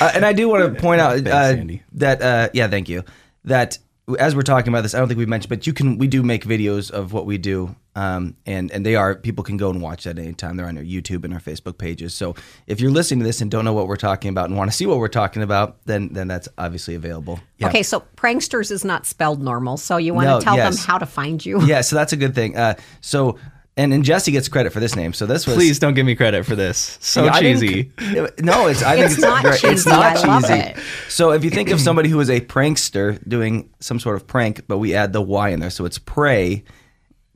Uh, 0.01 0.11
and 0.13 0.25
I 0.25 0.31
do 0.31 0.47
want 0.47 0.73
to 0.73 0.79
point 0.79 1.01
out 1.01 1.27
uh, 1.27 1.29
Andy. 1.29 1.83
that 1.93 2.21
uh, 2.21 2.49
yeah, 2.53 2.69
thank 2.69 2.87
you. 2.87 3.03
That 3.43 3.77
as 4.17 4.33
we're 4.35 4.43
talking 4.43 4.69
about 4.69 4.81
this, 4.81 4.93
I 4.93 4.99
don't 4.99 5.07
think 5.09 5.17
we 5.17 5.25
mentioned, 5.25 5.49
but 5.49 5.67
you 5.67 5.73
can 5.73 5.97
we 5.97 6.07
do 6.07 6.23
make 6.23 6.45
videos 6.45 6.89
of 6.89 7.11
what 7.11 7.25
we 7.25 7.37
do, 7.37 7.75
um, 7.99 8.35
and 8.45 8.71
and 8.71 8.85
they 8.85 8.95
are 8.95 9.15
people 9.15 9.43
can 9.43 9.57
go 9.57 9.69
and 9.69 9.81
watch 9.81 10.05
that 10.05 10.17
anytime. 10.17 10.55
They're 10.57 10.67
on 10.67 10.77
our 10.77 10.83
YouTube 10.83 11.25
and 11.25 11.33
our 11.33 11.39
Facebook 11.39 11.77
pages. 11.77 12.13
So 12.13 12.35
if 12.67 12.79
you're 12.79 12.91
listening 12.91 13.19
to 13.21 13.25
this 13.25 13.41
and 13.41 13.51
don't 13.51 13.65
know 13.65 13.73
what 13.73 13.87
we're 13.87 13.95
talking 13.97 14.29
about 14.29 14.45
and 14.49 14.57
want 14.57 14.71
to 14.71 14.75
see 14.77 14.85
what 14.85 14.97
we're 14.99 15.07
talking 15.09 15.41
about, 15.41 15.77
then 15.85 16.13
then 16.13 16.27
that's 16.27 16.47
obviously 16.57 16.95
available. 16.95 17.39
Okay, 17.61 17.83
so 17.83 18.03
Praynksters 18.15 18.71
is 18.71 18.85
not 18.85 19.05
spelled 19.05 19.41
normal. 19.41 19.77
So 19.77 19.97
you 19.97 20.13
want 20.13 20.27
No, 20.27 20.39
to 20.39 20.43
tell 20.45 20.55
yes. 20.55 20.77
them 20.77 20.85
how 20.87 20.97
to 20.97 21.05
find 21.05 21.45
you? 21.45 21.61
Yeah, 21.65 21.81
so 21.81 21.95
that's 21.97 22.13
a 22.13 22.17
good 22.17 22.33
thing. 22.35 22.55
Uh, 22.55 22.75
so 23.01 23.37
and 23.75 23.93
and 23.93 24.03
Jesse 24.03 24.31
gets 24.31 24.47
credit 24.49 24.71
for 24.73 24.79
this 24.79 24.95
name. 24.95 25.13
So 25.13 25.25
this 25.25 25.45
was 25.47 25.55
Please 25.55 25.79
don't 25.79 25.93
give 25.93 26.05
me 26.05 26.15
credit 26.15 26.45
for 26.45 26.55
this. 26.55 26.97
So 27.01 27.25
Yeah, 27.25 27.33
I 27.33 27.39
cheesy. 27.41 27.91
No, 28.39 28.67
it's 28.67 28.83
I 28.83 28.95
think 28.95 29.05
It's 29.05 29.13
it's, 29.15 29.21
not 29.21 29.41
very- 29.43 29.53
It's 29.55 29.61
cheesy. 29.61 29.89
not 29.89 30.17
I 30.17 30.27
love 30.27 30.41
cheesy. 30.43 30.53
it. 30.53 30.77
So 31.09 31.31
if 31.31 31.43
you 31.43 31.49
think 31.49 31.69
of 31.69 31.79
somebody 31.81 32.09
who 32.09 32.19
is 32.19 32.29
a 32.29 32.39
prankster 32.41 33.19
doing 33.27 33.69
some 33.79 33.99
sort 33.99 34.15
of 34.15 34.27
prank, 34.27 34.61
but 34.67 34.77
we 34.79 34.95
add 34.95 35.11
the 35.13 35.21
Y 35.21 35.49
in 35.49 35.59
there, 35.59 35.69
so 35.69 35.85
it's 35.85 35.97
pray 35.99 36.63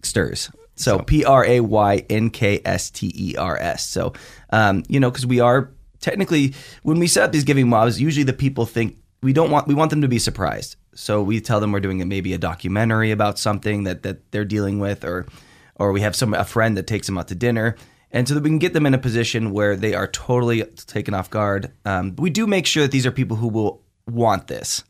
sters. 0.05 0.51
So 0.75 1.00
P 1.00 1.23
R 1.23 1.45
A 1.45 1.59
Y 1.59 2.05
N 2.09 2.29
K 2.29 2.61
S 2.65 2.89
T 2.89 3.11
E 3.15 3.35
R 3.35 3.57
S. 3.57 3.88
So 3.88 4.13
um, 4.50 4.83
you 4.88 5.00
know, 5.00 5.11
because 5.11 5.25
we 5.25 5.39
are 5.39 5.71
technically 6.00 6.53
when 6.83 7.00
we 7.00 7.07
set 7.07 7.23
up 7.23 7.31
these 7.31 7.44
giving 7.44 7.69
mobs, 7.69 8.01
usually 8.01 8.23
the 8.23 8.33
people 8.33 8.65
think 8.65 8.97
we 9.21 9.33
don't 9.33 9.51
want 9.51 9.67
we 9.67 9.73
want 9.73 9.89
them 9.89 10.01
to 10.01 10.07
be 10.07 10.19
surprised. 10.19 10.75
So 10.95 11.23
we 11.23 11.39
tell 11.41 11.59
them 11.59 11.71
we're 11.71 11.79
doing 11.79 12.07
maybe 12.07 12.33
a 12.33 12.38
documentary 12.38 13.11
about 13.11 13.39
something 13.39 13.83
that 13.85 14.03
that 14.03 14.31
they're 14.31 14.45
dealing 14.45 14.79
with, 14.79 15.03
or 15.03 15.25
or 15.75 15.91
we 15.91 16.01
have 16.01 16.15
some 16.15 16.33
a 16.33 16.44
friend 16.44 16.77
that 16.77 16.88
takes 16.88 17.07
them 17.07 17.17
out 17.17 17.29
to 17.29 17.35
dinner, 17.35 17.75
and 18.11 18.27
so 18.27 18.35
that 18.35 18.44
we 18.44 18.49
can 18.49 18.59
get 18.59 18.73
them 18.73 18.85
in 18.85 18.94
a 18.94 18.99
position 18.99 19.51
where 19.51 19.75
they 19.75 19.94
are 19.94 20.07
totally 20.07 20.63
taken 20.63 21.13
off 21.13 21.29
guard. 21.29 21.71
Um, 21.85 22.15
we 22.17 22.29
do 22.29 22.45
make 22.45 22.65
sure 22.67 22.83
that 22.83 22.91
these 22.91 23.06
are 23.06 23.11
people 23.11 23.38
who 23.38 23.47
will 23.47 23.81
want 24.07 24.47
this. 24.47 24.83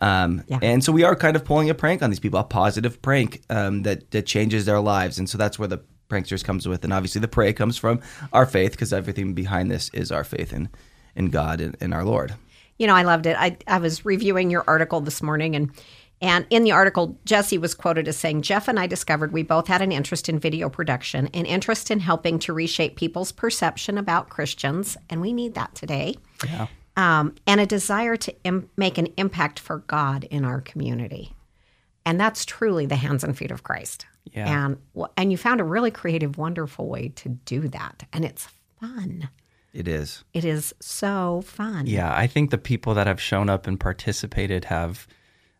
Um, 0.00 0.42
Yeah. 0.46 0.58
And 0.62 0.82
so 0.82 0.92
we 0.92 1.04
are 1.04 1.14
kind 1.14 1.36
of 1.36 1.44
pulling 1.44 1.70
a 1.70 1.74
prank 1.74 2.02
on 2.02 2.10
these 2.10 2.20
people, 2.20 2.40
a 2.40 2.44
positive 2.44 3.00
prank 3.02 3.42
um, 3.50 3.82
that 3.82 4.10
that 4.12 4.26
changes 4.26 4.64
their 4.64 4.80
lives, 4.80 5.18
and 5.18 5.28
so 5.28 5.38
that's 5.38 5.58
where 5.58 5.68
the 5.68 5.80
pranksters 6.08 6.44
comes 6.44 6.66
with, 6.66 6.84
and 6.84 6.92
obviously 6.92 7.20
the 7.20 7.28
prey 7.28 7.52
comes 7.52 7.78
from 7.78 8.00
our 8.32 8.44
faith 8.46 8.72
because 8.72 8.92
everything 8.92 9.32
behind 9.32 9.70
this 9.70 9.88
is 9.90 10.10
our 10.10 10.24
faith 10.24 10.52
in 10.52 10.68
in 11.14 11.30
God 11.30 11.60
and, 11.60 11.76
and 11.80 11.94
our 11.94 12.04
Lord. 12.04 12.34
You 12.78 12.86
know, 12.86 12.94
I 12.94 13.02
loved 13.02 13.26
it. 13.26 13.36
I, 13.38 13.58
I 13.66 13.78
was 13.78 14.04
reviewing 14.04 14.50
your 14.50 14.64
article 14.66 15.00
this 15.00 15.22
morning, 15.22 15.54
and 15.54 15.70
and 16.22 16.46
in 16.50 16.64
the 16.64 16.72
article, 16.72 17.18
Jesse 17.24 17.58
was 17.58 17.74
quoted 17.74 18.08
as 18.08 18.16
saying, 18.16 18.42
"Jeff 18.42 18.68
and 18.68 18.78
I 18.78 18.86
discovered 18.86 19.32
we 19.32 19.42
both 19.42 19.68
had 19.68 19.82
an 19.82 19.92
interest 19.92 20.28
in 20.28 20.38
video 20.38 20.68
production, 20.68 21.28
an 21.28 21.46
interest 21.46 21.90
in 21.90 22.00
helping 22.00 22.38
to 22.40 22.52
reshape 22.52 22.96
people's 22.96 23.32
perception 23.32 23.98
about 23.98 24.28
Christians, 24.28 24.96
and 25.08 25.20
we 25.20 25.32
need 25.32 25.54
that 25.54 25.74
today. 25.74 26.16
Yeah. 26.44 26.66
Um, 26.96 27.34
and 27.46 27.60
a 27.60 27.66
desire 27.66 28.16
to 28.16 28.34
Im- 28.44 28.68
make 28.76 28.98
an 28.98 29.08
impact 29.16 29.58
for 29.58 29.78
God 29.78 30.24
in 30.24 30.44
our 30.44 30.60
community, 30.60 31.34
and 32.04 32.20
that's 32.20 32.44
truly 32.44 32.84
the 32.86 32.96
hands 32.96 33.24
and 33.24 33.36
feet 33.36 33.50
of 33.50 33.62
Christ. 33.62 34.06
Yeah. 34.32 34.66
And 34.66 34.76
and 35.16 35.30
you 35.30 35.38
found 35.38 35.60
a 35.60 35.64
really 35.64 35.90
creative, 35.90 36.36
wonderful 36.36 36.88
way 36.88 37.08
to 37.16 37.28
do 37.28 37.68
that, 37.68 38.04
and 38.12 38.24
it's 38.24 38.48
fun. 38.80 39.28
It 39.72 39.86
is. 39.86 40.24
It 40.34 40.44
is 40.44 40.74
so 40.80 41.42
fun. 41.46 41.86
Yeah, 41.86 42.12
I 42.14 42.26
think 42.26 42.50
the 42.50 42.58
people 42.58 42.94
that 42.94 43.06
have 43.06 43.20
shown 43.20 43.48
up 43.48 43.66
and 43.66 43.78
participated 43.78 44.64
have 44.64 45.06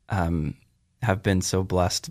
um, 0.09 0.55
have 1.03 1.23
been 1.23 1.41
so 1.41 1.63
blessed 1.63 2.11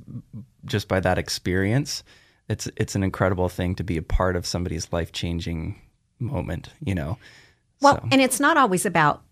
just 0.65 0.87
by 0.87 1.01
that 1.01 1.17
experience. 1.17 2.03
It's 2.47 2.69
it's 2.77 2.95
an 2.95 3.03
incredible 3.03 3.49
thing 3.49 3.75
to 3.75 3.83
be 3.83 3.97
a 3.97 4.01
part 4.01 4.35
of 4.35 4.45
somebody's 4.45 4.91
life 4.93 5.11
changing 5.11 5.81
moment. 6.19 6.69
You 6.83 6.95
know. 6.95 7.17
Well, 7.81 7.95
So- 7.95 8.07
and 8.11 8.21
it's 8.21 8.39
not 8.39 8.57
always 8.57 8.85
about 8.85 9.23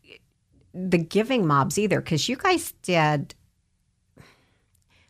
the 0.73 0.97
giving 0.97 1.45
mobs 1.47 1.77
either, 1.77 1.99
because 2.01 2.29
you 2.29 2.35
guys 2.35 2.73
did. 2.83 3.33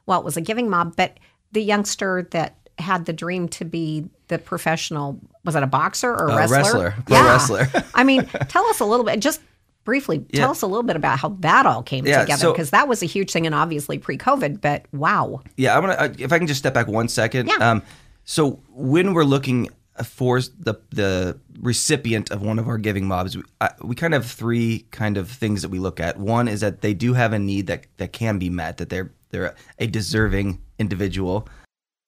Well, 0.05 0.19
it 0.19 0.25
was 0.25 0.37
a 0.37 0.41
giving 0.41 0.69
mob, 0.69 0.95
but 0.95 1.17
the 1.51 1.61
youngster 1.61 2.27
that 2.31 2.55
had 2.79 3.05
the 3.05 3.13
dream 3.13 3.49
to 3.49 3.65
be 3.65 4.07
the 4.27 4.37
professional 4.37 5.19
was 5.43 5.55
it 5.55 5.63
a 5.63 5.67
boxer 5.67 6.11
or 6.11 6.27
a 6.29 6.33
A 6.33 6.37
wrestler? 6.37 6.55
wrestler, 6.57 6.95
pro 7.05 7.23
wrestler. 7.23 7.83
I 7.95 8.03
mean, 8.03 8.25
tell 8.49 8.65
us 8.67 8.79
a 8.79 8.85
little 8.85 9.05
bit, 9.05 9.19
just 9.19 9.41
briefly, 9.83 10.19
tell 10.33 10.51
us 10.51 10.61
a 10.61 10.67
little 10.67 10.83
bit 10.83 10.95
about 10.97 11.17
how 11.19 11.29
that 11.39 11.65
all 11.65 11.81
came 11.81 12.05
Yeah, 12.05 12.21
together, 12.21 12.41
so- 12.41 12.51
because 12.51 12.69
that 12.71 12.87
was 12.87 13.01
a 13.01 13.05
huge 13.05 13.31
thing, 13.31 13.45
and 13.45 13.55
obviously 13.55 13.97
pre-COVID. 13.97 14.61
But 14.61 14.85
wow, 14.93 15.41
Yeah, 15.57 15.75
I'm 15.75 15.81
gonna. 15.81 15.93
uh, 15.93 16.13
If 16.17 16.31
I 16.31 16.37
can 16.37 16.47
just 16.47 16.59
step 16.59 16.73
back 16.73 16.87
one 16.87 17.07
second. 17.07 17.47
Yeah. 17.47 17.55
Um, 17.71 17.81
so 18.25 18.59
when 18.69 19.13
we're 19.13 19.23
looking 19.23 19.69
for 20.03 20.39
the 20.41 20.75
the 20.89 21.39
recipient 21.59 22.31
of 22.31 22.41
one 22.41 22.59
of 22.59 22.67
our 22.67 22.77
giving 22.77 23.07
mobs, 23.07 23.35
we, 23.35 23.43
I, 23.61 23.71
we 23.81 23.95
kind 23.95 24.13
of 24.13 24.23
have 24.23 24.31
three 24.31 24.85
kind 24.91 25.17
of 25.17 25.29
things 25.29 25.61
that 25.61 25.69
we 25.69 25.79
look 25.79 25.99
at. 25.99 26.17
One 26.17 26.47
is 26.47 26.61
that 26.61 26.81
they 26.81 26.93
do 26.93 27.13
have 27.13 27.33
a 27.33 27.39
need 27.39 27.67
that 27.67 27.87
that 27.97 28.13
can 28.13 28.39
be 28.39 28.49
met, 28.49 28.77
that 28.77 28.89
they're 28.89 29.11
they're 29.29 29.55
a 29.79 29.87
deserving 29.87 30.61
individual. 30.79 31.47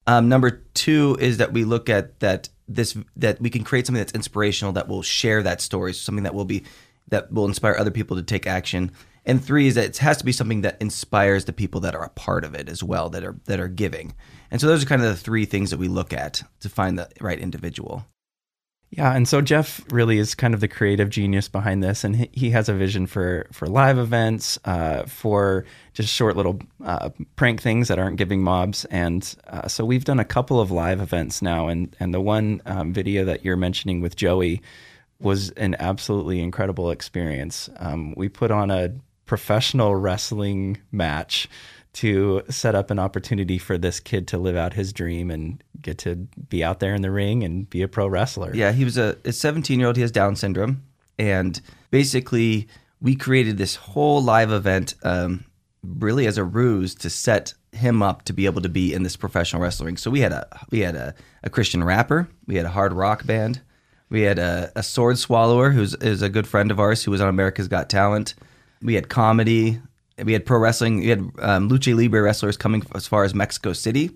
Um, 0.08 0.30
number 0.30 0.64
two 0.74 1.18
is 1.20 1.38
that 1.38 1.54
we 1.54 1.64
look 1.64 1.90
at 1.90 2.20
that 2.20 2.50
this 2.68 2.98
that 3.16 3.42
we 3.42 3.50
can 3.50 3.64
create 3.64 3.86
something 3.86 4.00
that's 4.00 4.14
inspirational 4.14 4.74
that 4.74 4.88
will 4.88 5.02
share 5.02 5.44
that 5.44 5.62
story, 5.62 5.94
something 5.94 6.24
that 6.24 6.34
will 6.34 6.46
be 6.46 6.64
that 7.10 7.32
will 7.32 7.46
inspire 7.46 7.76
other 7.78 7.92
people 7.92 8.16
to 8.18 8.24
take 8.24 8.48
action. 8.48 8.92
and 9.26 9.44
three 9.44 9.68
is 9.68 9.76
that 9.76 9.86
it 9.86 9.98
has 9.98 10.18
to 10.18 10.26
be 10.26 10.32
something 10.32 10.62
that 10.62 10.82
inspires 10.82 11.46
the 11.46 11.54
people 11.54 11.82
that 11.82 11.96
are 11.96 12.04
a 12.04 12.10
part 12.10 12.44
of 12.44 12.56
it 12.56 12.70
as 12.70 12.84
well 12.84 13.10
that 13.10 13.24
are 13.24 13.38
that 13.46 13.60
are 13.60 13.68
giving. 13.68 14.14
And 14.52 14.60
so 14.60 14.68
those 14.68 14.84
are 14.84 14.88
kind 14.88 15.02
of 15.02 15.10
the 15.10 15.18
three 15.18 15.46
things 15.46 15.70
that 15.72 15.78
we 15.78 15.88
look 15.88 16.14
at 16.14 16.42
to 16.62 16.70
find 16.70 16.98
the 16.98 17.10
right 17.22 17.40
individual. 17.40 18.06
Yeah, 18.92 19.16
and 19.16 19.28
so 19.28 19.40
Jeff 19.40 19.82
really 19.92 20.18
is 20.18 20.34
kind 20.34 20.56
of 20.56 20.62
the 20.62 20.68
creative 20.68 21.12
genius 21.12 21.48
behind 21.48 21.84
this, 21.84 22.04
and 22.04 22.16
he, 22.16 22.50
has 22.50 22.70
a 22.70 22.74
vision 22.74 23.06
for 23.06 23.46
for 23.52 23.68
live 23.68 24.00
events, 24.00 24.58
uh, 24.66 25.04
for 25.04 25.66
just 25.94 26.12
short 26.12 26.36
little 26.36 26.60
uh, 26.84 27.10
prank 27.36 27.62
things 27.62 27.88
that 27.90 28.00
aren't 28.00 28.18
giving 28.18 28.42
mobs, 28.42 28.86
and 28.86 29.36
uh, 29.48 29.68
so 29.68 29.86
we've 29.86 30.06
done 30.06 30.20
a 30.20 30.26
couple 30.26 30.60
of 30.60 30.72
live 30.72 31.02
events 31.02 31.40
now, 31.40 31.68
and 31.68 31.96
and 32.00 32.16
the 32.16 32.22
one 32.22 32.64
um, 32.66 32.92
video 32.92 33.26
that 33.26 33.46
you're 33.46 33.56
mentioning 33.56 34.02
with 34.02 34.16
Joey 34.16 34.60
was 35.20 35.52
an 35.52 35.76
absolutely 35.78 36.42
incredible 36.42 36.90
experience. 36.90 37.70
Um, 37.78 38.16
we 38.18 38.28
put 38.28 38.50
on 38.50 38.72
a 38.72 38.92
professional 39.28 39.96
wrestling 39.96 40.80
match 40.92 41.48
to 41.92 42.44
set 42.50 42.76
up 42.76 42.92
an 42.92 43.00
opportunity 43.00 43.58
for 43.58 43.78
this 43.78 44.00
kid 44.00 44.28
to 44.28 44.38
live 44.38 44.56
out 44.56 44.74
his 44.74 44.94
dream 44.94 45.32
and 45.32 45.64
get 45.82 45.98
to 46.00 46.16
be 46.50 46.64
out 46.64 46.80
there 46.80 46.94
in 46.94 47.02
the 47.02 47.12
ring 47.12 47.44
and 47.44 47.70
be 47.70 47.82
a 47.82 47.88
pro 47.88 48.08
wrestler. 48.08 48.54
Yeah, 48.54 48.72
he 48.72 48.84
was 48.84 48.98
a, 48.98 49.18
a 49.26 49.32
17 49.32 49.80
year 49.80 49.88
old. 49.88 49.96
He 49.96 50.02
has 50.02 50.12
Down 50.12 50.36
syndrome, 50.36 50.84
and 51.18 51.60
basically 51.92 52.68
we 53.02 53.16
created 53.16 53.58
this 53.58 53.76
whole 53.76 54.22
live 54.22 54.52
event, 54.52 54.94
um, 55.04 55.46
really 55.84 56.28
as 56.28 56.38
a 56.38 56.44
ruse 56.44 56.94
to 56.96 57.10
set 57.10 57.54
him 57.72 58.02
up 58.02 58.24
to 58.24 58.34
be 58.34 58.46
able 58.46 58.62
to 58.62 58.70
be 58.70 58.94
in 58.94 59.04
this 59.04 59.16
professional 59.16 59.62
wrestling. 59.62 59.98
So 59.98 60.12
we 60.12 60.20
had 60.20 60.32
a 60.32 60.48
we 60.70 60.80
had 60.80 60.96
a, 60.96 61.16
a 61.44 61.50
Christian 61.50 61.84
rapper, 61.84 62.28
we 62.46 62.56
had 62.56 62.66
a 62.66 62.70
hard 62.70 62.94
rock 62.94 63.26
band, 63.26 63.62
we 64.10 64.22
had 64.22 64.40
a, 64.40 64.72
a 64.76 64.84
sword 64.84 65.18
swallower 65.18 65.72
who's 65.72 65.96
is 65.96 66.22
a 66.22 66.30
good 66.30 66.48
friend 66.48 66.72
of 66.72 66.80
ours 66.80 67.04
who 67.04 67.12
was 67.12 67.22
on 67.22 67.30
America's 67.30 67.68
Got 67.68 67.90
Talent. 67.90 68.36
We 68.82 68.94
had 68.94 69.10
comedy, 69.10 69.80
we 70.24 70.34
had 70.34 70.46
pro 70.46 70.60
wrestling. 70.60 71.00
We 71.00 71.10
had 71.10 71.20
um, 71.40 71.70
lucha 71.70 71.96
libre 71.96 72.22
wrestlers 72.22 72.58
coming 72.58 72.84
as 72.96 73.08
far 73.08 73.24
as 73.24 73.34
Mexico 73.34 73.74
City 73.74 74.12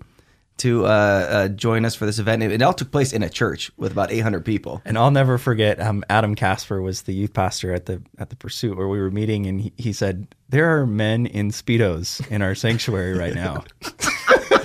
to 0.56 0.86
uh, 0.86 0.88
uh, 0.88 1.48
join 1.48 1.84
us 1.84 1.94
for 1.94 2.06
this 2.06 2.18
event. 2.18 2.42
It, 2.42 2.52
it, 2.52 2.62
all 2.62 2.72
took 2.72 2.92
place 2.92 3.12
in 3.12 3.22
a 3.24 3.28
church 3.28 3.72
with 3.76 3.90
about 3.90 4.12
800 4.12 4.44
people. 4.44 4.82
And 4.84 4.96
I'll 4.96 5.10
never 5.10 5.36
forget. 5.36 5.80
Um, 5.80 6.04
Adam 6.08 6.36
Casper 6.36 6.80
was 6.80 7.02
the 7.02 7.12
youth 7.12 7.32
pastor 7.32 7.72
at 7.72 7.86
the 7.86 8.02
at 8.18 8.30
the 8.30 8.36
Pursuit 8.36 8.76
where 8.76 8.88
we 8.88 9.00
were 9.00 9.10
meeting, 9.10 9.46
and 9.46 9.60
he, 9.60 9.72
he 9.76 9.92
said, 9.92 10.28
"There 10.48 10.78
are 10.78 10.86
men 10.86 11.26
in 11.26 11.50
speedos 11.50 12.26
in 12.30 12.42
our 12.42 12.54
sanctuary 12.54 13.18
right 13.18 13.34
now." 13.34 13.64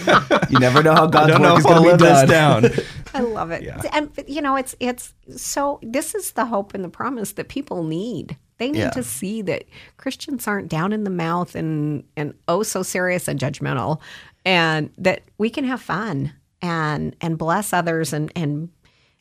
you 0.50 0.60
never 0.60 0.84
know 0.84 0.94
how 0.94 1.08
God's 1.08 1.34
work 1.34 1.42
know 1.42 1.58
is 1.58 1.64
going 1.64 1.84
to 1.84 1.98
be 1.98 2.04
done. 2.04 2.28
down. 2.28 2.66
I 3.14 3.22
love 3.22 3.52
it. 3.52 3.64
Yeah. 3.64 3.82
And 3.92 4.12
you 4.28 4.42
know, 4.42 4.56
it's 4.56 4.76
it's 4.80 5.14
so 5.36 5.80
this 5.82 6.16
is 6.16 6.32
the 6.32 6.46
hope 6.46 6.74
and 6.74 6.84
the 6.84 6.90
promise 6.90 7.34
that 7.34 7.50
people 7.50 7.84
need. 7.84 8.38
They 8.60 8.72
need 8.72 8.80
yeah. 8.80 8.90
to 8.92 9.04
see 9.04 9.42
that 9.44 9.64
Christians 9.98 10.48
aren't 10.48 10.68
down 10.68 10.94
in 10.94 11.06
the 11.06 11.10
mouth 11.10 11.56
and 11.56 12.04
and 12.16 12.34
oh 12.48 12.62
so 12.62 12.84
serious 12.84 13.28
and 13.28 13.40
judgmental, 13.40 14.00
and 14.46 14.92
that 14.98 15.24
we 15.38 15.50
can 15.50 15.64
have 15.64 15.82
fun 15.82 16.34
and 16.62 17.16
and 17.22 17.38
bless 17.38 17.74
others 17.74 18.14
and 18.14 18.32
and 18.36 18.70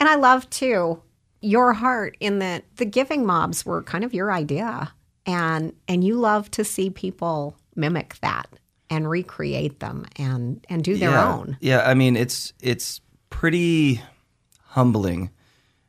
and 0.00 0.08
I 0.08 0.16
love 0.16 0.48
too 0.50 1.02
your 1.40 1.72
heart 1.72 2.16
in 2.20 2.40
that 2.40 2.64
the 2.76 2.84
giving 2.84 3.24
mobs 3.24 3.64
were 3.64 3.82
kind 3.82 4.04
of 4.04 4.12
your 4.12 4.32
idea 4.32 4.92
and 5.24 5.72
and 5.86 6.02
you 6.02 6.16
love 6.16 6.50
to 6.52 6.64
see 6.64 6.90
people 6.90 7.56
mimic 7.76 8.18
that 8.20 8.48
and 8.90 9.08
recreate 9.08 9.80
them 9.80 10.04
and 10.16 10.64
and 10.68 10.82
do 10.82 10.96
their 10.96 11.10
yeah. 11.10 11.32
own. 11.32 11.56
Yeah, 11.60 11.82
I 11.86 11.94
mean 11.94 12.16
it's 12.16 12.52
it's 12.60 13.00
pretty 13.30 14.00
humbling 14.64 15.30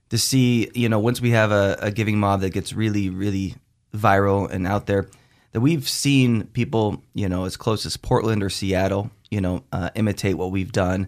to 0.10 0.18
see, 0.18 0.70
you 0.74 0.89
know, 0.89 1.00
once 1.00 1.22
we 1.22 1.32
have 1.32 1.51
a, 1.51 1.78
a 1.82 1.92
giving 1.92 2.20
mob 2.20 2.42
that 2.42 2.51
gets 2.51 2.74
really, 2.74 3.10
really 3.10 3.56
viral 3.94 4.50
and 4.50 4.68
out 4.68 4.86
there, 4.88 5.08
that 5.51 5.62
we've 5.62 5.88
seen 5.88 6.46
people, 6.48 7.04
you 7.13 7.30
know, 7.30 7.46
as 7.46 7.58
close 7.58 7.86
as 7.86 7.98
Portland 7.98 8.44
or 8.44 8.50
Seattle, 8.50 9.10
you 9.32 9.42
know, 9.42 9.63
uh, 9.72 9.89
imitate 9.96 10.38
what 10.38 10.51
we've 10.51 10.72
done. 10.72 11.08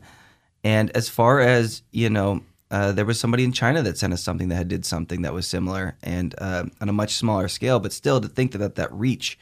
And 0.63 0.95
as 0.95 1.09
far 1.09 1.39
as, 1.39 1.81
you 1.91 2.09
know, 2.09 2.41
uh, 2.69 2.91
there 2.91 3.05
was 3.05 3.19
somebody 3.19 3.43
in 3.43 3.51
China 3.51 3.81
that 3.81 3.97
sent 3.97 4.13
us 4.13 4.23
something 4.23 4.49
that 4.49 4.55
had 4.55 4.67
did 4.67 4.85
something 4.85 5.23
that 5.23 5.33
was 5.33 5.45
similar 5.45 5.97
and 6.01 6.33
uh, 6.37 6.65
on 6.79 6.89
a 6.89 6.93
much 6.93 7.15
smaller 7.15 7.47
scale, 7.47 7.79
but 7.79 7.91
still 7.91 8.21
to 8.21 8.27
think 8.27 8.53
that 8.53 8.59
that, 8.59 8.75
that 8.75 8.93
reach, 8.93 9.37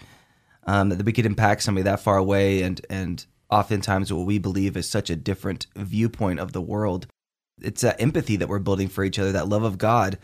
um, 0.65 0.89
that 0.89 1.05
we 1.05 1.13
could 1.13 1.25
impact 1.25 1.61
somebody 1.61 1.83
that 1.83 1.99
far 1.99 2.17
away 2.17 2.63
and, 2.63 2.85
and 2.89 3.25
oftentimes 3.49 4.11
what 4.11 4.25
we 4.25 4.39
believe 4.39 4.75
is 4.75 4.89
such 4.89 5.09
a 5.09 5.15
different 5.15 5.67
viewpoint 5.75 6.39
of 6.39 6.53
the 6.53 6.61
world 6.61 7.07
it's 7.61 7.81
that 7.81 8.01
empathy 8.01 8.35
that 8.37 8.47
we're 8.47 8.59
building 8.59 8.87
for 8.87 9.03
each 9.03 9.19
other, 9.19 9.31
that 9.31 9.47
love 9.47 9.63
of 9.63 9.77
God. 9.77 10.17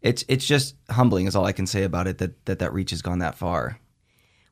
It's 0.00 0.24
it's 0.28 0.46
just 0.46 0.74
humbling 0.90 1.26
is 1.26 1.36
all 1.36 1.44
I 1.44 1.52
can 1.52 1.66
say 1.66 1.84
about 1.84 2.06
it 2.06 2.18
that 2.18 2.44
that, 2.46 2.58
that 2.58 2.72
reach 2.72 2.90
has 2.90 3.02
gone 3.02 3.20
that 3.20 3.36
far. 3.36 3.78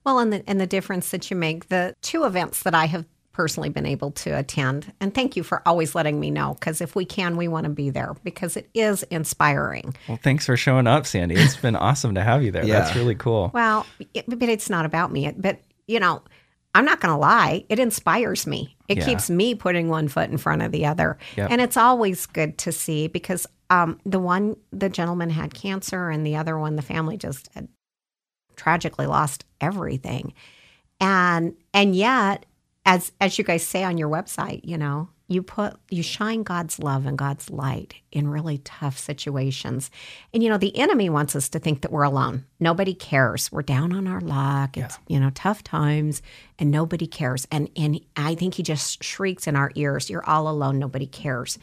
Well, 0.05 0.19
and 0.19 0.33
the 0.33 0.49
and 0.49 0.61
the 0.61 0.67
difference 0.67 1.11
that 1.11 1.31
you 1.31 1.37
make, 1.37 1.69
the 1.69 1.95
two 2.03 2.25
events 2.25 2.63
that 2.63 2.75
I 2.75 2.87
have 2.87 3.05
personally 3.33 3.69
been 3.69 3.87
able 3.87 4.11
to 4.11 4.31
attend, 4.31 4.93
and 5.01 5.15
thank 5.15 5.37
you 5.37 5.43
for 5.43 5.63
always 5.67 5.95
letting 5.95 6.21
me 6.21 6.31
know 6.31 6.55
because 6.55 6.81
if 6.81 6.95
we 6.95 7.05
can, 7.05 7.37
we 7.37 7.49
want 7.49 7.65
to 7.65 7.71
be 7.71 7.91
there 7.91 8.15
because 8.23 8.57
it 8.57 8.69
is 8.75 9.03
inspiring. 9.05 9.95
Well, 10.09 10.19
thanks 10.23 10.47
for 10.47 10.57
showing 10.57 10.87
up, 10.87 11.07
Sandy. 11.07 11.35
It's 11.35 11.57
been 11.57 11.77
awesome 11.77 12.15
to 12.15 12.23
have 12.23 12.43
you 12.43 12.51
there. 12.51 12.65
Yeah. 12.65 12.81
That's 12.81 12.97
really 12.97 13.15
cool. 13.15 13.51
Well, 13.53 13.87
it, 14.15 14.25
but 14.29 14.49
it's 14.49 14.71
not 14.71 14.85
about 14.85 15.13
me. 15.13 15.33
But 15.37 15.61
you 15.87 15.99
know, 16.01 16.23
I'm 16.75 16.85
not 16.85 17.01
going 17.01 17.13
to 17.13 17.19
lie, 17.19 17.65
it 17.69 17.79
inspires 17.79 18.47
me. 18.47 18.77
It 18.89 18.99
yeah. 18.99 19.05
keeps 19.05 19.29
me 19.29 19.55
putting 19.55 19.89
one 19.89 20.09
foot 20.09 20.31
in 20.31 20.39
front 20.39 20.63
of 20.63 20.73
the 20.73 20.87
other. 20.87 21.19
Yep. 21.37 21.51
And 21.51 21.61
it's 21.61 21.77
always 21.77 22.27
good 22.27 22.59
to 22.59 22.73
see 22.73 23.09
because 23.09 23.47
um, 23.71 24.01
the 24.05 24.19
one, 24.19 24.57
the 24.73 24.89
gentleman 24.89 25.31
had 25.31 25.55
cancer, 25.55 26.11
and 26.11 26.27
the 26.27 26.37
other 26.37 26.59
one, 26.59 26.77
the 26.77 26.83
family 26.83 27.17
just 27.17 27.49
had 27.55 27.69
tragically 28.57 29.07
lost 29.07 29.45
everything. 29.61 30.35
And 31.01 31.55
and 31.73 31.95
yet, 31.95 32.47
as 32.85 33.13
as 33.21 33.39
you 33.39 33.45
guys 33.45 33.67
say 33.67 33.85
on 33.85 33.97
your 33.97 34.09
website, 34.09 34.61
you 34.65 34.77
know, 34.77 35.09
you 35.31 35.45
put 35.45 35.77
you 35.89 36.03
shine 36.03 36.43
God's 36.43 36.81
love 36.81 37.07
and 37.07 37.17
God's 37.17 37.51
light 37.51 37.95
in 38.11 38.27
really 38.27 38.59
tough 38.59 38.99
situations. 38.99 39.89
And 40.35 40.43
you 40.43 40.51
know, 40.51 40.59
the 40.59 40.77
enemy 40.77 41.09
wants 41.09 41.37
us 41.37 41.49
to 41.51 41.61
think 41.61 41.83
that 41.83 41.93
we're 41.93 42.03
alone. 42.03 42.45
Nobody 42.59 42.95
cares. 42.95 43.51
We're 43.53 43.63
down 43.63 43.93
on 43.93 44.09
our 44.09 44.21
luck. 44.21 44.77
It's 44.77 44.99
yeah. 45.07 45.15
you 45.15 45.21
know, 45.21 45.31
tough 45.31 45.63
times 45.63 46.21
and 46.59 46.73
nobody 46.73 47.07
cares. 47.07 47.47
And 47.53 47.71
and 47.77 48.01
I 48.17 48.35
think 48.35 48.55
he 48.55 48.65
just 48.65 49.05
shrieks 49.05 49.47
in 49.47 49.55
our 49.55 49.71
ears, 49.77 50.11
you're 50.11 50.29
all 50.29 50.49
alone, 50.49 50.81
nobody 50.81 51.07
cares. 51.07 51.61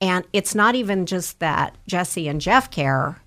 And 0.00 0.26
it's 0.32 0.56
not 0.56 0.74
even 0.74 1.06
just 1.06 1.38
that 1.38 1.76
Jesse 1.86 2.26
and 2.26 2.40
Jeff 2.40 2.72
care, 2.72 3.22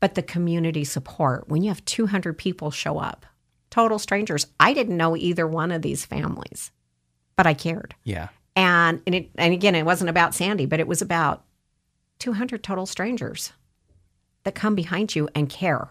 but 0.00 0.14
the 0.14 0.22
community 0.22 0.82
support. 0.82 1.48
When 1.48 1.62
you 1.62 1.68
have 1.68 1.84
200 1.84 2.38
people 2.38 2.70
show 2.70 2.98
up, 2.98 3.26
total 3.68 3.98
strangers. 3.98 4.46
I 4.58 4.72
didn't 4.72 4.96
know 4.96 5.14
either 5.14 5.46
one 5.46 5.72
of 5.72 5.82
these 5.82 6.06
families, 6.06 6.70
but 7.36 7.46
I 7.46 7.52
cared. 7.52 7.94
Yeah. 8.02 8.28
And 8.56 9.02
and, 9.06 9.14
it, 9.14 9.30
and 9.36 9.52
again, 9.52 9.74
it 9.74 9.84
wasn't 9.84 10.10
about 10.10 10.34
Sandy, 10.34 10.66
but 10.66 10.80
it 10.80 10.86
was 10.86 11.02
about 11.02 11.44
200 12.20 12.62
total 12.62 12.86
strangers 12.86 13.52
that 14.44 14.54
come 14.54 14.74
behind 14.74 15.14
you 15.14 15.28
and 15.34 15.48
care. 15.48 15.90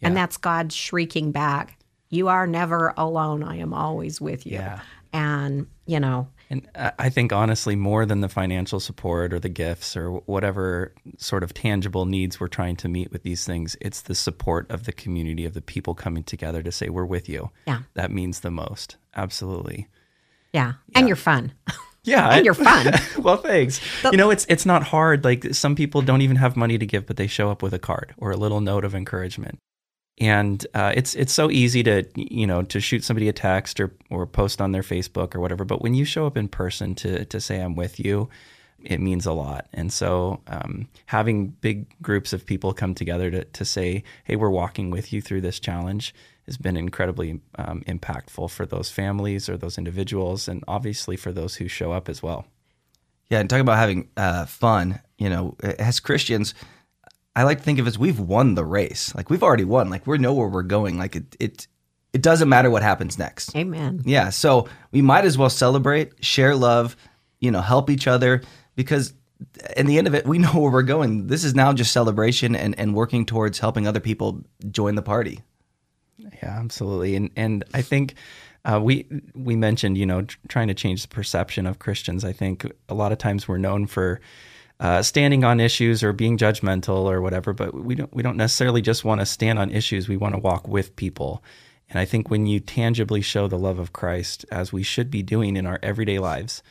Yeah. 0.00 0.08
And 0.08 0.16
that's 0.16 0.36
God 0.36 0.72
shrieking 0.72 1.32
back, 1.32 1.78
You 2.08 2.28
are 2.28 2.46
never 2.46 2.94
alone. 2.96 3.42
I 3.42 3.56
am 3.56 3.74
always 3.74 4.20
with 4.20 4.46
you. 4.46 4.54
Yeah. 4.54 4.80
And, 5.12 5.66
you 5.86 6.00
know. 6.00 6.28
And 6.48 6.68
I 6.74 7.08
think 7.08 7.32
honestly, 7.32 7.76
more 7.76 8.04
than 8.04 8.20
the 8.20 8.28
financial 8.28 8.80
support 8.80 9.32
or 9.32 9.38
the 9.38 9.48
gifts 9.48 9.96
or 9.96 10.10
whatever 10.10 10.94
sort 11.16 11.42
of 11.42 11.54
tangible 11.54 12.04
needs 12.04 12.40
we're 12.40 12.48
trying 12.48 12.76
to 12.76 12.88
meet 12.88 13.12
with 13.12 13.22
these 13.22 13.44
things, 13.44 13.76
it's 13.80 14.02
the 14.02 14.14
support 14.14 14.70
of 14.70 14.84
the 14.84 14.92
community, 14.92 15.44
of 15.44 15.54
the 15.54 15.62
people 15.62 15.94
coming 15.94 16.24
together 16.24 16.62
to 16.62 16.72
say, 16.72 16.88
We're 16.88 17.04
with 17.04 17.28
you. 17.28 17.50
Yeah. 17.66 17.82
That 17.94 18.10
means 18.10 18.40
the 18.40 18.50
most. 18.50 18.96
Absolutely. 19.14 19.88
Yeah. 20.52 20.74
yeah. 20.88 20.98
And 20.98 21.08
you're 21.08 21.16
fun. 21.16 21.52
Yeah, 22.04 22.30
and 22.30 22.44
you're 22.44 22.54
fun. 22.54 22.92
well, 23.18 23.36
thanks. 23.36 23.80
The, 24.02 24.10
you 24.10 24.16
know, 24.16 24.30
it's 24.30 24.44
it's 24.48 24.66
not 24.66 24.82
hard. 24.82 25.24
Like 25.24 25.54
some 25.54 25.76
people 25.76 26.02
don't 26.02 26.20
even 26.20 26.36
have 26.36 26.56
money 26.56 26.76
to 26.76 26.86
give, 26.86 27.06
but 27.06 27.16
they 27.16 27.28
show 27.28 27.50
up 27.50 27.62
with 27.62 27.72
a 27.72 27.78
card 27.78 28.12
or 28.18 28.32
a 28.32 28.36
little 28.36 28.60
note 28.60 28.84
of 28.84 28.94
encouragement. 28.94 29.58
And 30.18 30.66
uh, 30.74 30.92
it's 30.96 31.14
it's 31.14 31.32
so 31.32 31.50
easy 31.50 31.82
to 31.84 32.04
you 32.16 32.46
know 32.46 32.62
to 32.62 32.80
shoot 32.80 33.04
somebody 33.04 33.28
a 33.28 33.32
text 33.32 33.78
or 33.78 33.92
or 34.10 34.26
post 34.26 34.60
on 34.60 34.72
their 34.72 34.82
Facebook 34.82 35.34
or 35.36 35.40
whatever. 35.40 35.64
But 35.64 35.80
when 35.80 35.94
you 35.94 36.04
show 36.04 36.26
up 36.26 36.36
in 36.36 36.48
person 36.48 36.96
to 36.96 37.24
to 37.24 37.40
say 37.40 37.60
I'm 37.60 37.76
with 37.76 38.00
you, 38.00 38.28
it 38.82 39.00
means 39.00 39.24
a 39.24 39.32
lot. 39.32 39.68
And 39.72 39.92
so 39.92 40.40
um, 40.48 40.88
having 41.06 41.48
big 41.48 41.86
groups 42.02 42.32
of 42.32 42.44
people 42.44 42.74
come 42.74 42.94
together 42.94 43.30
to 43.30 43.44
to 43.44 43.64
say, 43.64 44.02
hey, 44.24 44.34
we're 44.34 44.50
walking 44.50 44.90
with 44.90 45.12
you 45.12 45.22
through 45.22 45.42
this 45.42 45.60
challenge 45.60 46.14
has 46.46 46.56
been 46.56 46.76
incredibly 46.76 47.40
um, 47.56 47.82
impactful 47.86 48.50
for 48.50 48.66
those 48.66 48.90
families 48.90 49.48
or 49.48 49.56
those 49.56 49.78
individuals, 49.78 50.48
and 50.48 50.64
obviously 50.66 51.16
for 51.16 51.32
those 51.32 51.56
who 51.56 51.68
show 51.68 51.92
up 51.92 52.08
as 52.08 52.22
well. 52.22 52.46
Yeah, 53.30 53.38
and 53.38 53.48
talking 53.48 53.62
about 53.62 53.78
having 53.78 54.08
uh, 54.16 54.46
fun, 54.46 55.00
you 55.18 55.30
know, 55.30 55.56
as 55.62 56.00
Christians, 56.00 56.54
I 57.34 57.44
like 57.44 57.58
to 57.58 57.64
think 57.64 57.78
of 57.78 57.86
it 57.86 57.88
as 57.88 57.98
we've 57.98 58.20
won 58.20 58.54
the 58.54 58.64
race. 58.64 59.14
Like 59.14 59.30
we've 59.30 59.42
already 59.42 59.64
won. 59.64 59.88
Like 59.88 60.06
we 60.06 60.18
know 60.18 60.34
where 60.34 60.48
we're 60.48 60.62
going. 60.62 60.98
Like 60.98 61.16
it, 61.16 61.36
it, 61.40 61.66
it 62.12 62.22
doesn't 62.22 62.48
matter 62.48 62.70
what 62.70 62.82
happens 62.82 63.18
next. 63.18 63.56
Amen. 63.56 64.02
Yeah, 64.04 64.30
so 64.30 64.68
we 64.90 65.00
might 65.00 65.24
as 65.24 65.38
well 65.38 65.48
celebrate, 65.48 66.22
share 66.24 66.54
love, 66.54 66.96
you 67.40 67.50
know, 67.50 67.62
help 67.62 67.88
each 67.88 68.06
other 68.06 68.42
because 68.76 69.14
in 69.76 69.86
the 69.86 69.98
end 69.98 70.06
of 70.06 70.14
it, 70.14 70.26
we 70.26 70.38
know 70.38 70.52
where 70.52 70.70
we're 70.70 70.82
going. 70.82 71.28
This 71.28 71.44
is 71.44 71.54
now 71.54 71.72
just 71.72 71.92
celebration 71.92 72.54
and, 72.54 72.78
and 72.78 72.94
working 72.94 73.24
towards 73.24 73.58
helping 73.58 73.86
other 73.86 74.00
people 74.00 74.44
join 74.70 74.94
the 74.94 75.02
party. 75.02 75.40
Yeah, 76.42 76.58
absolutely. 76.58 77.16
And 77.16 77.30
and 77.36 77.64
I 77.74 77.82
think 77.82 78.14
uh, 78.64 78.80
we 78.82 79.06
we 79.34 79.56
mentioned 79.56 79.98
you 79.98 80.06
know 80.06 80.22
tr- 80.22 80.38
trying 80.48 80.68
to 80.68 80.74
change 80.74 81.02
the 81.02 81.08
perception 81.08 81.66
of 81.66 81.78
Christians. 81.78 82.24
I 82.24 82.32
think 82.32 82.70
a 82.88 82.94
lot 82.94 83.12
of 83.12 83.18
times 83.18 83.48
we're 83.48 83.58
known 83.58 83.86
for 83.86 84.20
uh, 84.80 85.02
standing 85.02 85.44
on 85.44 85.60
issues 85.60 86.02
or 86.02 86.12
being 86.12 86.36
judgmental 86.36 87.04
or 87.04 87.20
whatever, 87.20 87.52
but 87.52 87.74
we 87.74 87.94
don't 87.94 88.12
we 88.14 88.22
don't 88.22 88.36
necessarily 88.36 88.82
just 88.82 89.04
want 89.04 89.20
to 89.20 89.26
stand 89.26 89.58
on 89.58 89.70
issues. 89.70 90.08
We 90.08 90.16
want 90.16 90.34
to 90.34 90.40
walk 90.40 90.66
with 90.66 90.96
people. 90.96 91.42
And 91.88 91.98
I 91.98 92.04
think 92.06 92.30
when 92.30 92.46
you 92.46 92.58
tangibly 92.58 93.20
show 93.20 93.48
the 93.48 93.58
love 93.58 93.78
of 93.78 93.92
Christ, 93.92 94.46
as 94.50 94.72
we 94.72 94.82
should 94.82 95.10
be 95.10 95.22
doing 95.22 95.56
in 95.56 95.66
our 95.66 95.78
everyday 95.82 96.18
lives, 96.18 96.62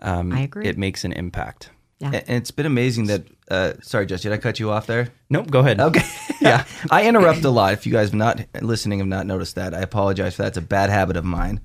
um, 0.00 0.32
I 0.32 0.40
agree. 0.40 0.66
it 0.66 0.78
makes 0.78 1.04
an 1.04 1.12
impact. 1.12 1.70
Yeah. 2.00 2.22
And 2.26 2.36
it's 2.36 2.50
been 2.50 2.66
amazing 2.66 3.06
that. 3.06 3.24
Uh, 3.50 3.72
sorry, 3.82 4.06
Jess, 4.06 4.22
did 4.22 4.32
I 4.32 4.38
cut 4.38 4.58
you 4.58 4.70
off 4.70 4.86
there? 4.86 5.08
Nope, 5.28 5.50
go 5.50 5.60
ahead. 5.60 5.80
Okay. 5.80 6.02
yeah. 6.40 6.64
I 6.90 7.06
interrupt 7.06 7.44
a 7.44 7.50
lot. 7.50 7.72
If 7.72 7.84
you 7.84 7.92
guys 7.92 8.08
have 8.08 8.14
not 8.14 8.40
listening 8.62 9.00
have 9.00 9.08
not 9.08 9.26
noticed 9.26 9.56
that, 9.56 9.74
I 9.74 9.80
apologize 9.80 10.36
for 10.36 10.42
that. 10.42 10.48
It's 10.48 10.56
a 10.56 10.62
bad 10.62 10.88
habit 10.88 11.16
of 11.16 11.24
mine. 11.24 11.60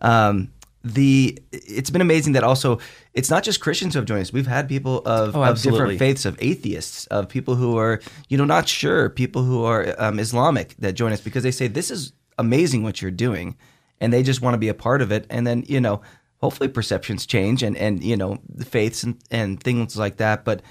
Um, 0.00 0.52
the 0.82 1.38
it's 1.52 1.90
been 1.90 2.00
amazing 2.00 2.32
that 2.34 2.44
also 2.44 2.78
it's 3.12 3.28
not 3.30 3.42
just 3.42 3.60
Christians 3.60 3.94
who 3.94 3.98
have 3.98 4.06
joined 4.06 4.22
us. 4.22 4.32
We've 4.32 4.46
had 4.46 4.68
people 4.68 4.98
of, 5.04 5.36
Oh, 5.36 5.42
of 5.44 5.60
different 5.60 5.98
faiths, 5.98 6.24
of 6.24 6.36
atheists, 6.40 7.06
of 7.06 7.28
people 7.28 7.54
who 7.56 7.76
are 7.76 8.00
you 8.28 8.38
know 8.38 8.44
not 8.46 8.68
sure, 8.68 9.10
people 9.10 9.42
who 9.42 9.64
are 9.64 9.94
um, 9.98 10.18
Islamic 10.18 10.74
that 10.78 10.92
join 10.92 11.12
us 11.12 11.20
because 11.20 11.42
they 11.42 11.50
say 11.50 11.68
this 11.68 11.90
is 11.90 12.12
amazing 12.38 12.82
what 12.82 13.02
you're 13.02 13.10
doing, 13.10 13.56
and 14.00 14.12
they 14.12 14.22
just 14.22 14.40
want 14.40 14.54
to 14.54 14.58
be 14.58 14.68
a 14.68 14.74
part 14.74 15.02
of 15.02 15.12
it. 15.12 15.26
And 15.28 15.46
then 15.46 15.64
you 15.66 15.80
know 15.80 16.00
hopefully 16.40 16.68
perceptions 16.68 17.26
change 17.26 17.62
and 17.62 17.76
and 17.76 18.02
you 18.02 18.16
know 18.16 18.38
the 18.48 18.64
faiths 18.64 19.02
and 19.02 19.16
and 19.30 19.62
things 19.62 19.96
like 19.96 20.16
that. 20.18 20.44
But 20.44 20.62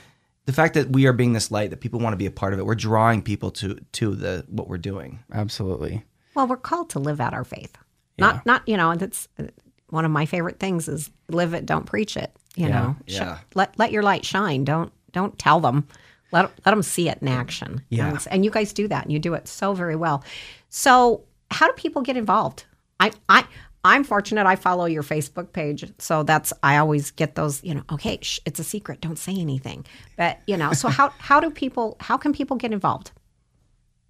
the 0.45 0.53
fact 0.53 0.73
that 0.73 0.89
we 0.91 1.05
are 1.05 1.13
being 1.13 1.33
this 1.33 1.51
light, 1.51 1.69
that 1.69 1.77
people 1.81 1.99
want 1.99 2.13
to 2.13 2.17
be 2.17 2.25
a 2.25 2.31
part 2.31 2.53
of 2.53 2.59
it, 2.59 2.65
we're 2.65 2.75
drawing 2.75 3.21
people 3.21 3.51
to 3.51 3.75
to 3.93 4.15
the 4.15 4.45
what 4.49 4.67
we're 4.67 4.77
doing. 4.77 5.19
Absolutely. 5.31 6.03
Well, 6.35 6.47
we're 6.47 6.57
called 6.57 6.89
to 6.91 6.99
live 6.99 7.19
out 7.21 7.33
our 7.33 7.43
faith. 7.43 7.75
Not, 8.17 8.45
not 8.45 8.67
you 8.67 8.75
know, 8.75 8.93
that's 8.95 9.27
uh, 9.39 9.43
one 9.89 10.03
of 10.05 10.11
my 10.11 10.25
favorite 10.25 10.59
things 10.59 10.87
is 10.89 11.09
live 11.29 11.53
it, 11.53 11.65
don't 11.65 11.85
preach 11.85 12.17
it. 12.17 12.35
You 12.55 12.67
Yeah, 12.67 12.69
know, 12.81 12.95
yeah. 13.07 13.37
let 13.55 13.77
let 13.79 13.91
your 13.91 14.03
light 14.03 14.25
shine. 14.25 14.63
Don't 14.65 14.91
don't 15.13 15.37
tell 15.39 15.59
them. 15.59 15.87
Let 16.31 16.51
let 16.65 16.71
them 16.71 16.83
see 16.83 17.09
it 17.09 17.19
in 17.21 17.27
action. 17.27 17.81
Yeah. 17.89 18.09
and, 18.09 18.27
and 18.29 18.45
you 18.45 18.51
guys 18.51 18.73
do 18.73 18.87
that, 18.89 19.03
and 19.03 19.11
you 19.13 19.19
do 19.19 19.33
it 19.35 19.47
so 19.47 19.73
very 19.73 19.95
well. 19.95 20.23
So, 20.69 21.23
how 21.49 21.67
do 21.67 21.73
people 21.73 22.01
get 22.01 22.17
involved? 22.17 22.65
I 22.99 23.11
I. 23.29 23.45
I'm 23.83 24.03
fortunate. 24.03 24.45
I 24.45 24.55
follow 24.55 24.85
your 24.85 25.03
Facebook 25.03 25.53
page, 25.53 25.89
so 25.99 26.23
that's 26.23 26.51
I 26.63 26.77
always 26.77 27.11
get 27.11 27.35
those. 27.35 27.63
You 27.63 27.75
know, 27.75 27.83
okay, 27.91 28.19
shh, 28.21 28.39
it's 28.45 28.59
a 28.59 28.63
secret. 28.63 28.99
Don't 28.99 29.17
say 29.17 29.33
anything. 29.35 29.85
But 30.17 30.39
you 30.47 30.57
know, 30.57 30.73
so 30.73 30.89
how 30.89 31.09
how 31.17 31.39
do 31.39 31.49
people? 31.49 31.95
How 31.99 32.17
can 32.17 32.33
people 32.33 32.57
get 32.57 32.73
involved? 32.73 33.11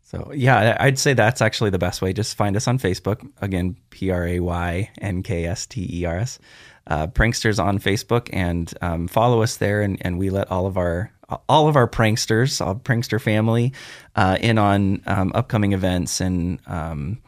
So 0.01 0.31
yeah, 0.33 0.75
I'd 0.79 0.97
say 0.97 1.13
that's 1.13 1.39
actually 1.39 1.69
the 1.69 1.77
best 1.77 2.01
way. 2.01 2.13
Just 2.13 2.35
find 2.35 2.55
us 2.55 2.67
on 2.67 2.79
Facebook. 2.79 3.27
Again, 3.41 3.77
P 3.91 4.09
R 4.09 4.25
A 4.25 4.39
Y 4.39 4.89
N 4.99 5.21
K 5.21 5.45
S 5.45 5.67
T 5.67 5.87
E 5.91 6.05
R 6.05 6.17
S. 6.17 6.39
Uh, 6.87 7.05
Praynksters 7.05 7.63
on 7.63 7.77
Facebook 7.77 8.27
and 8.33 8.73
um, 8.81 9.07
follow 9.07 9.43
us 9.43 9.57
there, 9.57 9.81
and, 9.81 9.99
and 10.01 10.17
we 10.17 10.31
let 10.31 10.49
all 10.49 10.65
of 10.65 10.75
our 10.75 11.11
all 11.47 11.67
of 11.67 11.75
our 11.75 11.87
pranksters, 11.87 12.65
our 12.65 12.73
prankster 12.73 13.21
family, 13.21 13.71
uh, 14.15 14.37
in 14.41 14.57
on 14.57 15.03
um, 15.05 15.31
upcoming 15.35 15.73
events 15.73 16.19
and 16.21 16.59
um, 16.65 17.21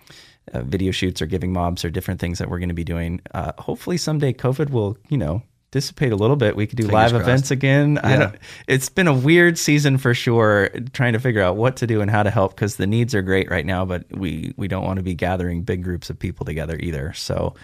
uh, 0.53 0.62
video 0.62 0.91
shoots 0.91 1.21
or 1.21 1.25
giving 1.25 1.53
mobs 1.53 1.86
or 1.86 1.89
different 1.89 2.19
things 2.19 2.39
that 2.39 2.50
we're 2.50 2.60
going 2.60 2.69
to 2.69 2.75
be 2.75 2.83
doing. 2.83 3.21
Uh, 3.33 3.51
hopefully, 3.60 3.98
someday 3.98 4.33
COVID 4.33 4.69
will 4.71 4.98
you 5.10 5.17
know 5.17 5.43
dissipate 5.71 6.12
a 6.12 6.15
little 6.17 6.36
bit. 6.36 6.55
We 6.55 6.67
could 6.67 6.77
do 6.77 6.88
live 6.88 7.12
crossed. 7.12 7.24
events 7.24 7.51
again. 7.51 7.98
I 8.03 8.10
Yeah. 8.12 8.17
don't, 8.17 8.36
it's 8.67 8.89
been 8.89 9.07
a 9.07 9.13
weird 9.13 9.57
season 9.57 9.98
for 9.98 10.13
sure, 10.13 10.69
trying 10.91 11.13
to 11.13 11.19
figure 11.19 11.41
out 11.41 11.55
what 11.55 11.77
to 11.77 11.88
do 11.88 12.01
and 12.01 12.12
how 12.12 12.24
to 12.24 12.29
help 12.29 12.55
because 12.55 12.75
the 12.75 12.88
needs 12.88 13.15
are 13.15 13.21
great 13.21 13.50
right 13.50 13.65
now, 13.65 13.86
but 13.86 14.03
we 14.12 14.53
we 14.57 14.67
don't 14.67 14.83
want 14.83 14.98
to 14.98 15.03
be 15.03 15.13
gathering 15.13 15.62
big 15.63 15.83
groups 15.83 16.10
of 16.10 16.19
people 16.19 16.45
together 16.45 16.77
either. 16.79 17.13
So 17.13 17.55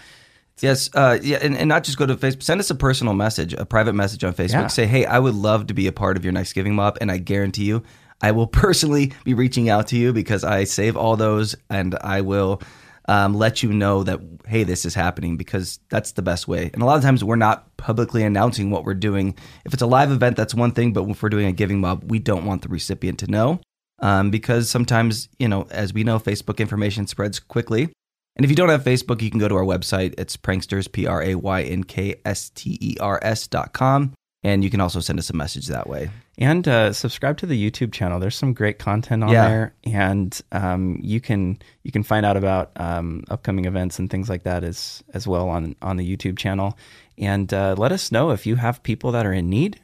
Yes, 0.60 0.90
uh, 0.94 1.18
yeah, 1.22 1.38
and, 1.40 1.56
and 1.56 1.68
not 1.68 1.84
just 1.84 1.98
go 1.98 2.04
to 2.06 2.16
Facebook. 2.16 2.42
Send 2.42 2.58
us 2.58 2.68
a 2.68 2.74
personal 2.74 3.14
message, 3.14 3.52
a 3.52 3.64
private 3.64 3.92
message 3.92 4.24
on 4.24 4.34
Facebook. 4.34 4.50
Yeah. 4.52 4.66
Say, 4.66 4.86
hey, 4.86 5.06
I 5.06 5.20
would 5.20 5.36
love 5.36 5.68
to 5.68 5.74
be 5.74 5.86
a 5.86 5.92
part 5.92 6.16
of 6.16 6.24
your 6.24 6.32
next 6.32 6.52
giving 6.52 6.74
mob, 6.74 6.98
and 7.00 7.12
I 7.12 7.18
guarantee 7.18 7.62
you, 7.66 7.84
I 8.20 8.32
will 8.32 8.46
personally 8.64 9.12
be 9.24 9.34
reaching 9.34 9.68
out 9.68 9.88
to 9.88 9.96
you 9.96 10.12
because 10.12 10.44
I 10.44 10.64
save 10.64 10.96
all 10.96 11.16
those, 11.16 11.56
and 11.70 11.96
I 12.00 12.20
will 12.20 12.62
um, 13.06 13.34
let 13.34 13.62
you 13.62 13.72
know 13.72 14.02
that 14.04 14.20
hey, 14.46 14.64
this 14.64 14.84
is 14.84 14.94
happening 14.94 15.36
because 15.36 15.78
that's 15.88 16.12
the 16.12 16.22
best 16.22 16.48
way. 16.48 16.70
And 16.72 16.82
a 16.82 16.86
lot 16.86 16.96
of 16.96 17.02
times, 17.02 17.24
we're 17.24 17.36
not 17.36 17.76
publicly 17.76 18.22
announcing 18.22 18.70
what 18.70 18.84
we're 18.84 18.94
doing. 18.94 19.34
If 19.64 19.72
it's 19.72 19.82
a 19.82 19.86
live 19.86 20.10
event, 20.10 20.36
that's 20.36 20.54
one 20.54 20.72
thing, 20.72 20.92
but 20.92 21.08
if 21.08 21.22
we're 21.22 21.28
doing 21.28 21.46
a 21.46 21.52
giving 21.52 21.80
mob, 21.80 22.10
we 22.10 22.18
don't 22.18 22.44
want 22.44 22.62
the 22.62 22.68
recipient 22.68 23.18
to 23.20 23.30
know 23.30 23.60
um, 24.00 24.30
because 24.30 24.70
sometimes, 24.70 25.28
you 25.38 25.48
know, 25.48 25.66
as 25.70 25.92
we 25.92 26.04
know, 26.04 26.18
Facebook 26.18 26.58
information 26.58 27.06
spreads 27.06 27.40
quickly. 27.40 27.92
And 28.36 28.44
if 28.44 28.50
you 28.50 28.56
don't 28.56 28.68
have 28.68 28.84
Facebook, 28.84 29.20
you 29.20 29.30
can 29.30 29.40
go 29.40 29.48
to 29.48 29.56
our 29.56 29.64
website. 29.64 30.14
It's 30.16 30.36
Praynksters, 30.36 30.90
P 30.90 31.06
R 31.06 31.22
A 31.22 31.34
Y 31.34 31.62
N 31.62 31.84
K 31.84 32.14
S 32.24 32.50
T 32.50 32.78
E 32.80 32.96
R 33.00 33.18
S 33.22 33.48
dot 33.48 33.72
com. 33.72 34.14
And 34.44 34.62
you 34.62 34.70
can 34.70 34.80
also 34.80 35.00
send 35.00 35.18
us 35.18 35.30
a 35.30 35.34
message 35.34 35.66
that 35.66 35.88
way. 35.88 36.10
And 36.40 36.68
uh, 36.68 36.92
subscribe 36.92 37.36
to 37.38 37.46
the 37.46 37.70
YouTube 37.70 37.92
channel. 37.92 38.20
There's 38.20 38.36
some 38.36 38.52
great 38.54 38.78
content 38.78 39.24
on 39.24 39.30
Yeah. 39.30 39.48
there, 39.48 39.74
and 39.84 40.40
um, 40.52 40.98
you 41.02 41.20
can 41.20 41.58
you 41.82 41.90
can 41.90 42.04
find 42.04 42.24
out 42.24 42.36
about 42.36 42.70
um, 42.76 43.24
upcoming 43.28 43.64
events 43.64 43.98
and 43.98 44.08
things 44.08 44.28
like 44.28 44.44
that 44.44 44.62
as 44.62 45.02
as 45.12 45.26
well 45.26 45.48
on 45.48 45.74
on 45.82 45.96
the 45.96 46.16
YouTube 46.16 46.38
channel. 46.38 46.78
And 47.18 47.52
uh, 47.52 47.74
let 47.76 47.90
us 47.90 48.12
know 48.12 48.30
if 48.30 48.46
you 48.46 48.54
have 48.54 48.80
people 48.84 49.10
that 49.12 49.26
are 49.26 49.32
in 49.32 49.50
need, 49.50 49.80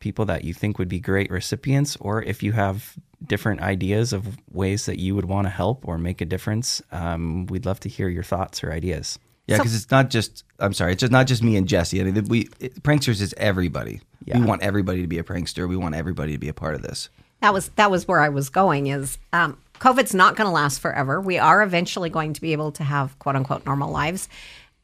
people 0.00 0.24
that 0.24 0.42
you 0.42 0.52
think 0.52 0.78
would 0.80 0.88
be 0.88 0.98
great 0.98 1.30
recipients, 1.30 1.96
or 2.00 2.20
if 2.24 2.42
you 2.42 2.50
have 2.52 2.96
different 3.24 3.60
ideas 3.60 4.12
of 4.12 4.36
ways 4.50 4.86
that 4.86 4.98
you 4.98 5.14
would 5.14 5.26
want 5.26 5.46
to 5.46 5.50
help 5.50 5.86
or 5.86 5.96
make 5.96 6.20
a 6.20 6.24
difference. 6.26 6.82
Um, 6.90 7.46
we'd 7.46 7.66
love 7.66 7.78
to 7.80 7.88
hear 7.88 8.08
your 8.08 8.24
thoughts 8.24 8.64
or 8.64 8.72
ideas. 8.72 9.18
Yeah, 9.46 9.56
So- 9.58 9.62
because 9.62 9.76
it's 9.76 9.90
not 9.90 10.10
just, 10.10 10.42
I'm 10.58 10.72
sorry, 10.74 10.92
it's 10.92 11.00
just 11.00 11.12
not 11.12 11.26
just 11.26 11.42
me 11.42 11.56
and 11.56 11.68
Jesse. 11.68 12.00
I 12.00 12.04
mean, 12.04 12.24
we, 12.24 12.48
it, 12.60 12.82
Praynksters 12.82 13.20
is 13.22 13.32
everybody. 13.38 14.00
Yeah. 14.24 14.38
We 14.38 14.46
want 14.46 14.62
everybody 14.62 15.02
to 15.02 15.06
be 15.06 15.18
a 15.18 15.22
prankster. 15.22 15.68
We 15.68 15.76
want 15.76 15.94
everybody 15.94 16.32
to 16.32 16.38
be 16.38 16.48
a 16.48 16.54
part 16.54 16.74
of 16.74 16.82
this. 16.82 17.08
that 17.40 17.52
was 17.52 17.68
that 17.70 17.90
was 17.90 18.08
where 18.08 18.20
I 18.20 18.30
was 18.30 18.48
going 18.48 18.86
is 18.86 19.18
um, 19.32 19.58
COVID's 19.78 20.14
not 20.14 20.36
going 20.36 20.46
to 20.46 20.52
last 20.52 20.80
forever. 20.80 21.20
We 21.20 21.38
are 21.38 21.62
eventually 21.62 22.10
going 22.10 22.32
to 22.32 22.40
be 22.40 22.52
able 22.52 22.72
to 22.72 22.84
have 22.84 23.18
quote 23.18 23.36
unquote 23.36 23.66
normal 23.66 23.90
lives. 23.90 24.28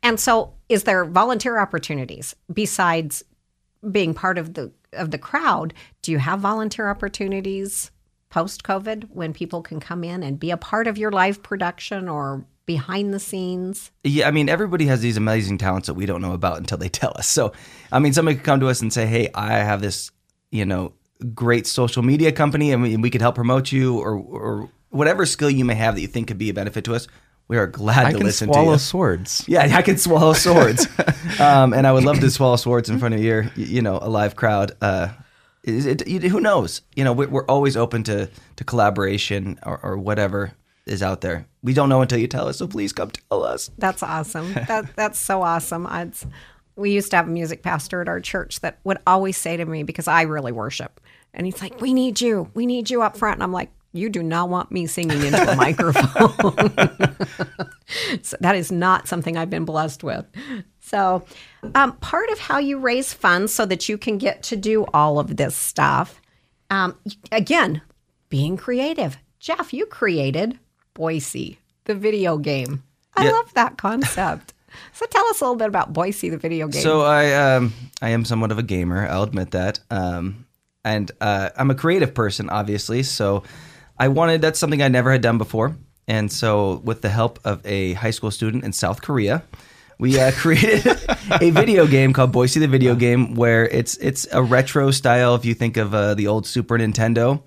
And 0.03 0.18
so 0.18 0.55
is 0.68 0.85
there 0.85 1.05
volunteer 1.05 1.59
opportunities 1.59 2.35
besides 2.53 3.22
being 3.90 4.14
part 4.14 4.38
of 4.38 4.55
the 4.55 4.72
of 4.92 5.11
the 5.11 5.18
crowd? 5.18 5.72
Do 6.03 6.12
you 6.12 6.18
have 6.18 6.40
volunteer 6.40 6.88
opportunities 6.88 7.90
post 8.29 8.62
COVID 8.62 9.11
when 9.11 9.33
people 9.33 9.62
can 9.62 9.81
come 9.81 10.05
in 10.05 10.22
and 10.22 10.38
be 10.38 10.50
a 10.50 10.57
part 10.57 10.87
of 10.87 10.98
your 10.98 11.11
live 11.11 11.42
production 11.42 12.09
or 12.09 12.44
behind 12.70 13.12
the 13.12 13.18
scenes? 13.18 13.90
Yeah, 14.04 14.28
I 14.28 14.30
mean, 14.30 14.48
everybody 14.48 14.87
has 14.87 15.00
these 15.00 15.16
amazing 15.16 15.59
talents 15.59 15.88
that 15.88 15.94
we 15.94 16.06
don't 16.06 16.22
know 16.22 16.35
about 16.35 16.59
until 16.59 16.78
they 16.78 16.88
tell 16.88 17.12
us. 17.16 17.26
So, 17.26 17.52
I 17.90 17.98
mean, 17.98 18.12
somebody 18.12 18.37
could 18.37 18.44
come 18.44 18.61
to 18.61 18.68
us 18.68 18.80
and 18.80 18.92
say, 18.92 19.06
"Hey, 19.06 19.28
I 19.35 19.54
have 19.54 19.80
this, 19.80 20.12
you 20.52 20.64
know, 20.64 20.92
great 21.35 21.66
social 21.66 22.04
media 22.04 22.30
company, 22.30 22.70
and 22.70 22.80
we, 22.80 22.96
we 22.96 23.11
could 23.11 23.22
help 23.22 23.35
promote 23.35 23.72
you, 23.72 23.98
or 23.98 24.14
or 24.14 24.70
whatever 24.90 25.26
skill 25.26 25.50
you 25.50 25.64
may 25.64 25.74
have 25.74 25.96
that 25.96 26.00
you 26.00 26.06
think 26.06 26.28
could 26.28 26.38
be 26.38 26.48
a 26.48 26.54
benefit 26.54 26.85
to 26.85 26.94
us." 26.94 27.09
We 27.48 27.59
are 27.59 27.66
glad 27.66 28.06
I 28.06 28.12
to 28.12 28.18
listen 28.18 28.46
to 28.46 28.54
swallow 28.54 28.72
you. 28.74 28.78
swords. 28.78 29.44
Yeah, 29.48 29.76
I 29.76 29.83
can 29.83 29.98
swallow 29.98 30.35
swords, 30.35 30.87
um, 31.40 31.74
and 31.74 31.85
I 31.85 31.92
would 31.92 32.04
love 32.04 32.20
to 32.20 32.30
swallow 32.30 32.54
swords 32.54 32.88
in 32.88 33.00
front 33.00 33.16
of 33.16 33.20
your, 33.20 33.50
you 33.56 33.83
know, 33.83 33.98
a 34.00 34.09
live 34.09 34.37
crowd. 34.37 34.70
Uh, 34.80 35.09
is 35.64 35.85
it, 35.87 36.02
who 36.06 36.38
knows? 36.38 36.83
You 36.94 37.02
know, 37.02 37.12
we're, 37.12 37.28
we're 37.28 37.46
always 37.46 37.76
open 37.76 38.04
to 38.04 38.30
to 38.54 38.64
collaboration 38.64 39.59
or, 39.64 39.80
or 39.83 39.98
whatever 39.98 40.52
is 40.90 41.03
out 41.03 41.20
there. 41.20 41.46
We 41.62 41.72
don't 41.72 41.88
know 41.88 42.03
until 42.03 42.18
you 42.18 42.26
tell 42.26 42.48
us. 42.48 42.59
So 42.59 42.66
please 42.66 42.92
come 42.92 43.11
tell 43.11 43.44
us. 43.44 43.70
That's 43.79 44.03
awesome. 44.03 44.53
That 44.70 44.94
that's 44.96 45.18
so 45.18 45.42
awesome. 45.42 45.87
It's, 45.90 46.26
we 46.76 46.90
used 46.90 47.11
to 47.11 47.16
have 47.16 47.29
a 47.29 47.31
music 47.31 47.62
pastor 47.62 48.00
at 48.00 48.09
our 48.09 48.20
church 48.20 48.61
that 48.61 48.79
would 48.85 48.98
always 49.07 49.37
say 49.37 49.57
to 49.57 49.64
me 49.64 49.83
because 49.85 50.09
I 50.09 50.22
really 50.22 50.53
worship, 50.53 51.00
and 51.33 51.46
he's 51.46 51.61
like, 51.62 51.81
"We 51.81 51.94
need 51.94 52.20
you. 52.20 52.50
We 52.55 52.66
need 52.66 52.90
you 52.90 53.03
up 53.03 53.16
front." 53.16 53.37
And 53.37 53.42
I'm 53.42 53.53
like, 53.53 53.70
"You 53.92 54.09
do 54.09 54.22
not 54.22 54.48
want 54.48 54.70
me 54.70 54.87
singing 54.87 55.22
into 55.22 55.50
a 55.50 55.57
microphone." 55.66 56.72
so 58.22 58.37
that 58.40 58.57
is 58.57 58.70
not 58.70 59.09
something 59.09 59.37
I've 59.37 59.50
been 59.50 59.64
blessed 59.64 60.03
with. 60.03 60.24
So, 60.81 61.24
um, 61.74 61.96
part 61.96 62.31
of 62.31 62.38
how 62.38 62.59
you 62.59 62.79
raise 62.79 63.12
funds 63.12 63.53
so 63.55 63.66
that 63.66 63.88
you 63.88 63.98
can 63.98 64.18
get 64.18 64.42
to 64.44 64.57
do 64.57 64.87
all 64.94 65.18
of 65.18 65.37
this 65.37 65.55
stuff, 65.55 66.20
um, 66.70 66.96
again, 67.33 67.83
being 68.29 68.57
creative. 68.57 69.18
Jeff, 69.38 69.72
you 69.72 69.87
created 69.87 70.59
Boise, 71.00 71.58
the 71.86 71.94
video 71.94 72.36
game. 72.36 72.82
I 73.16 73.24
Yeah. 73.24 73.30
love 73.32 73.52
that 73.54 73.78
concept. 73.78 74.52
So 74.92 75.04
tell 75.06 75.26
us 75.26 75.40
a 75.40 75.44
little 75.44 75.56
bit 75.56 75.66
about 75.66 75.92
Boise, 75.92 76.28
the 76.30 76.38
video 76.38 76.68
game. 76.68 76.82
So 76.82 77.00
I 77.00 77.32
um 77.32 77.72
I 78.00 78.10
am 78.10 78.24
somewhat 78.24 78.52
of 78.52 78.58
a 78.58 78.62
gamer. 78.62 79.04
I'll 79.08 79.24
admit 79.24 79.50
that. 79.50 79.80
Um, 79.90 80.46
and 80.84 81.10
uh, 81.20 81.50
I'm 81.58 81.70
a 81.70 81.74
creative 81.74 82.14
person, 82.14 82.48
obviously. 82.48 83.02
So 83.02 83.42
I 83.98 84.06
wanted 84.08 84.42
that's 84.42 84.60
something 84.60 84.80
I 84.80 84.86
never 84.88 85.10
had 85.10 85.22
done 85.22 85.38
before. 85.38 85.74
And 86.06 86.30
so 86.30 86.80
with 86.84 87.00
the 87.02 87.08
help 87.08 87.40
of 87.44 87.60
a 87.66 87.94
high 87.94 88.12
school 88.12 88.30
student 88.30 88.62
in 88.64 88.72
South 88.72 89.02
Korea, 89.02 89.42
we 89.98 90.20
uh, 90.20 90.30
created 90.42 90.86
a 91.40 91.50
video 91.50 91.84
game 91.88 92.12
called 92.12 92.30
Boise 92.30 92.60
the 92.60 92.68
Video 92.68 92.94
Game, 92.94 93.34
where 93.34 93.66
it's 93.66 93.96
it's 93.96 94.28
a 94.30 94.40
retro 94.40 94.92
style. 94.92 95.34
If 95.34 95.44
you 95.44 95.54
think 95.54 95.78
of 95.78 95.92
uh, 95.94 96.14
the 96.14 96.28
old 96.28 96.46
Super 96.46 96.78
Nintendo. 96.78 97.42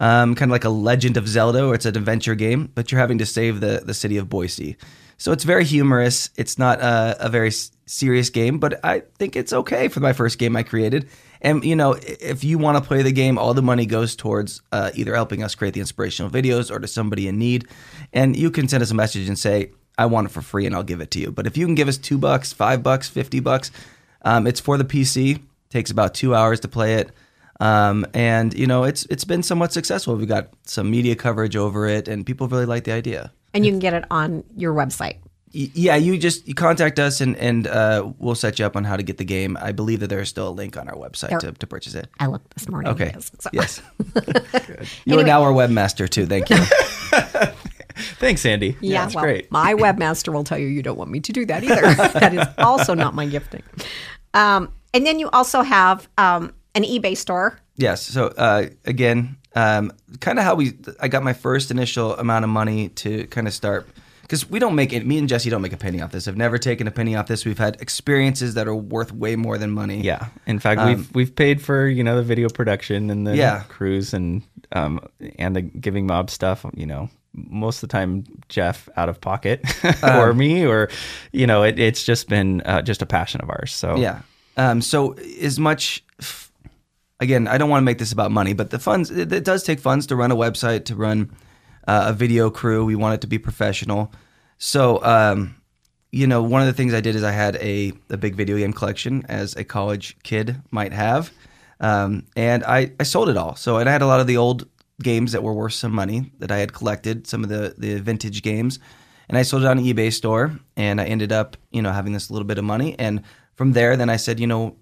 Um, 0.00 0.34
kind 0.34 0.50
of 0.50 0.52
like 0.52 0.64
a 0.64 0.70
Legend 0.70 1.16
of 1.16 1.28
Zelda, 1.28 1.64
or 1.64 1.74
it's 1.74 1.86
an 1.86 1.96
adventure 1.96 2.34
game, 2.34 2.72
but 2.74 2.90
you're 2.90 3.00
having 3.00 3.18
to 3.18 3.26
save 3.26 3.60
the 3.60 3.82
the 3.84 3.94
city 3.94 4.16
of 4.16 4.28
Boise. 4.28 4.76
So 5.18 5.32
it's 5.32 5.44
very 5.44 5.66
humorous. 5.66 6.30
It's 6.36 6.58
not 6.58 6.80
a, 6.80 7.26
a 7.26 7.28
very 7.28 7.50
serious 7.84 8.30
game, 8.30 8.58
but 8.58 8.82
I 8.82 9.00
think 9.18 9.36
it's 9.36 9.52
okay 9.52 9.88
for 9.88 10.00
my 10.00 10.14
first 10.14 10.38
game 10.38 10.56
I 10.56 10.62
created. 10.62 11.10
And 11.42 11.62
you 11.62 11.76
know, 11.76 11.98
if 12.02 12.42
you 12.42 12.56
want 12.56 12.82
to 12.82 12.88
play 12.88 13.02
the 13.02 13.12
game, 13.12 13.36
all 13.36 13.52
the 13.52 13.62
money 13.62 13.84
goes 13.84 14.16
towards 14.16 14.62
uh, 14.72 14.90
either 14.94 15.14
helping 15.14 15.42
us 15.42 15.54
create 15.54 15.74
the 15.74 15.80
inspirational 15.80 16.30
videos 16.30 16.70
or 16.70 16.78
to 16.78 16.88
somebody 16.88 17.28
in 17.28 17.38
need. 17.38 17.68
And 18.14 18.34
you 18.34 18.50
can 18.50 18.66
send 18.68 18.82
us 18.82 18.90
a 18.90 18.94
message 18.94 19.28
and 19.28 19.38
say, 19.38 19.72
"I 19.98 20.06
want 20.06 20.28
it 20.28 20.30
for 20.30 20.40
free," 20.40 20.64
and 20.64 20.74
I'll 20.74 20.82
give 20.82 21.02
it 21.02 21.10
to 21.12 21.20
you. 21.20 21.30
But 21.30 21.46
if 21.46 21.58
you 21.58 21.66
can 21.66 21.74
give 21.74 21.88
us 21.88 21.98
two 21.98 22.16
bucks, 22.16 22.54
five 22.54 22.82
bucks, 22.82 23.08
fifty 23.08 23.40
bucks, 23.40 23.70
um, 24.22 24.46
it's 24.46 24.60
for 24.60 24.78
the 24.78 24.84
PC. 24.84 25.42
Takes 25.68 25.90
about 25.90 26.14
two 26.14 26.34
hours 26.34 26.60
to 26.60 26.68
play 26.68 26.94
it. 26.94 27.10
Um, 27.60 28.06
and 28.14 28.52
you 28.54 28.66
know 28.66 28.84
it's 28.84 29.04
it's 29.06 29.24
been 29.24 29.42
somewhat 29.42 29.72
successful. 29.72 30.16
We've 30.16 30.26
got 30.28 30.48
some 30.66 30.90
media 30.90 31.14
coverage 31.14 31.56
over 31.56 31.86
it, 31.86 32.08
and 32.08 32.24
people 32.24 32.48
really 32.48 32.66
like 32.66 32.84
the 32.84 32.92
idea. 32.92 33.32
And 33.54 33.64
you 33.66 33.72
can 33.72 33.78
get 33.80 33.94
it 33.94 34.04
on 34.10 34.44
your 34.56 34.72
website. 34.74 35.18
Y- 35.52 35.70
Yeah, 35.74 35.96
you 35.96 36.16
just 36.16 36.46
you 36.48 36.54
contact 36.54 36.98
us 36.98 37.20
and 37.20 37.36
and 37.36 37.66
uh, 37.66 38.12
we'll 38.18 38.34
set 38.36 38.58
you 38.58 38.64
up 38.64 38.76
on 38.76 38.84
how 38.84 38.96
to 38.96 39.02
get 39.02 39.18
the 39.18 39.24
game. 39.24 39.58
I 39.60 39.72
believe 39.72 40.00
that 40.00 40.06
there 40.08 40.20
is 40.20 40.28
still 40.28 40.48
a 40.48 40.54
link 40.62 40.76
on 40.76 40.88
our 40.88 40.94
website 40.96 41.30
There- 41.30 41.40
to, 41.40 41.52
to 41.52 41.66
purchase 41.66 41.94
it. 41.94 42.08
I 42.18 42.26
looked 42.26 42.54
this 42.54 42.68
morning. 42.68 42.92
Okay. 42.92 43.08
It 43.08 43.16
is. 43.16 43.30
So- 43.40 43.50
Yes. 43.52 43.82
you 45.04 45.18
are 45.18 45.24
now 45.24 45.42
our 45.42 45.52
webmaster 45.52 46.08
too. 46.08 46.26
Thank 46.26 46.48
you. 46.50 46.56
Thanks, 48.18 48.46
Andy. 48.46 48.76
Yeah, 48.80 49.02
that's 49.02 49.14
well, 49.14 49.24
great. 49.24 49.50
my 49.50 49.74
webmaster 49.74 50.32
will 50.32 50.44
tell 50.44 50.56
you 50.58 50.68
you 50.68 50.82
don't 50.82 50.96
want 50.96 51.10
me 51.10 51.20
to 51.20 51.32
do 51.32 51.44
that 51.46 51.62
either. 51.64 51.82
that 52.20 52.32
is 52.34 52.46
also 52.58 52.94
not 52.94 53.14
my 53.14 53.26
gifting. 53.26 53.62
Um, 54.32 54.72
and 54.94 55.04
then 55.04 55.18
you 55.18 55.28
also 55.30 55.62
have 55.62 56.08
um, 56.16 56.52
an 56.74 56.84
eBay 56.84 57.16
store. 57.16 57.58
yes. 57.76 58.02
So 58.06 58.26
uh, 58.28 58.66
again, 58.84 59.36
um, 59.54 59.92
kind 60.20 60.38
of 60.38 60.44
how 60.44 60.54
we 60.54 60.74
I 61.00 61.08
got 61.08 61.22
my 61.22 61.32
first 61.32 61.70
initial 61.70 62.16
amount 62.16 62.44
of 62.44 62.50
money 62.50 62.88
to 62.90 63.26
kind 63.28 63.46
of 63.48 63.54
start 63.54 63.88
because 64.22 64.48
we 64.48 64.60
don't 64.60 64.76
make 64.76 64.92
it. 64.92 65.04
Me 65.04 65.18
and 65.18 65.28
Jesse 65.28 65.50
don't 65.50 65.62
make 65.62 65.72
a 65.72 65.76
penny 65.76 66.00
off 66.00 66.12
this. 66.12 66.28
I've 66.28 66.36
never 66.36 66.56
taken 66.56 66.86
a 66.86 66.92
penny 66.92 67.16
off 67.16 67.26
this. 67.26 67.44
We've 67.44 67.58
had 67.58 67.80
experiences 67.82 68.54
that 68.54 68.68
are 68.68 68.74
worth 68.76 69.12
way 69.12 69.34
more 69.34 69.58
than 69.58 69.72
money. 69.72 70.02
Yeah. 70.02 70.28
In 70.46 70.60
fact, 70.60 70.80
we've 70.84 71.12
we've 71.14 71.34
paid 71.34 71.60
for 71.60 71.88
you 71.88 72.04
know 72.04 72.14
the 72.16 72.22
video 72.22 72.48
production 72.48 73.10
and 73.10 73.26
the 73.26 73.32
Um, 73.32 73.36
Yeah. 73.38 73.62
crews 73.68 74.14
and 74.14 74.42
um 74.72 75.00
and 75.38 75.56
the 75.56 75.62
giving 75.62 76.06
mob 76.06 76.30
stuff. 76.30 76.64
You 76.76 76.86
know, 76.86 77.10
most 77.34 77.82
of 77.82 77.88
the 77.88 77.92
time 77.92 78.24
Jeff 78.48 78.88
out 78.96 79.08
of 79.08 79.20
pocket 79.20 79.64
Um, 80.04 80.16
or 80.20 80.32
me 80.34 80.64
or 80.64 80.88
you 81.32 81.46
know 81.48 81.64
it, 81.64 81.80
it's 81.80 82.04
just 82.04 82.28
been 82.28 82.60
uh, 82.60 82.82
just 82.82 83.02
a 83.02 83.06
passion 83.06 83.40
of 83.40 83.50
ours. 83.50 83.72
So 83.72 83.96
Yeah. 83.96 84.20
Um, 84.56 84.80
so 84.82 85.14
as 85.42 85.58
much, 85.58 86.04
again, 87.20 87.46
I 87.46 87.58
don't 87.58 87.70
want 87.70 87.82
to 87.82 87.84
make 87.84 87.98
this 87.98 88.12
about 88.12 88.30
money, 88.30 88.54
but 88.54 88.70
the 88.70 88.78
funds 88.78 89.10
it, 89.10 89.32
it 89.32 89.44
does 89.44 89.62
take 89.62 89.78
funds 89.78 90.06
to 90.06 90.16
run 90.16 90.32
a 90.32 90.36
website, 90.36 90.86
to 90.86 90.96
run 90.96 91.30
uh, 91.86 92.06
a 92.08 92.12
video 92.12 92.50
crew. 92.50 92.84
We 92.84 92.96
want 92.96 93.14
it 93.14 93.20
to 93.20 93.26
be 93.26 93.38
professional. 93.38 94.12
So, 94.58 95.02
um, 95.04 95.56
you 96.10 96.26
know, 96.26 96.42
one 96.42 96.60
of 96.60 96.66
the 96.66 96.72
things 96.72 96.92
I 96.92 97.00
did 97.00 97.14
is 97.14 97.22
I 97.22 97.30
had 97.30 97.56
a, 97.56 97.92
a 98.10 98.16
big 98.16 98.34
video 98.34 98.56
game 98.56 98.72
collection, 98.72 99.24
as 99.28 99.54
a 99.56 99.64
college 99.64 100.16
kid 100.22 100.60
might 100.70 100.92
have, 100.92 101.30
um, 101.78 102.26
and 102.36 102.64
I, 102.64 102.92
I 102.98 103.04
sold 103.04 103.28
it 103.28 103.36
all. 103.36 103.54
So, 103.56 103.78
and 103.78 103.88
I 103.88 103.92
had 103.92 104.02
a 104.02 104.06
lot 104.06 104.20
of 104.20 104.26
the 104.26 104.36
old 104.36 104.68
games 105.02 105.32
that 105.32 105.42
were 105.42 105.54
worth 105.54 105.72
some 105.72 105.92
money 105.92 106.32
that 106.40 106.50
I 106.50 106.58
had 106.58 106.72
collected, 106.72 107.26
some 107.26 107.44
of 107.44 107.48
the 107.48 107.74
the 107.78 108.00
vintage 108.00 108.42
games, 108.42 108.78
and 109.28 109.38
I 109.38 109.42
sold 109.42 109.62
it 109.62 109.66
on 109.66 109.78
an 109.78 109.84
eBay 109.84 110.12
store, 110.12 110.58
and 110.76 111.00
I 111.00 111.04
ended 111.04 111.32
up, 111.32 111.56
you 111.70 111.80
know, 111.80 111.92
having 111.92 112.12
this 112.12 112.30
little 112.30 112.46
bit 112.46 112.58
of 112.58 112.64
money, 112.64 112.96
and 112.98 113.22
from 113.54 113.72
there, 113.72 113.96
then 113.96 114.10
I 114.10 114.16
said, 114.16 114.40
you 114.40 114.46
know, 114.46 114.76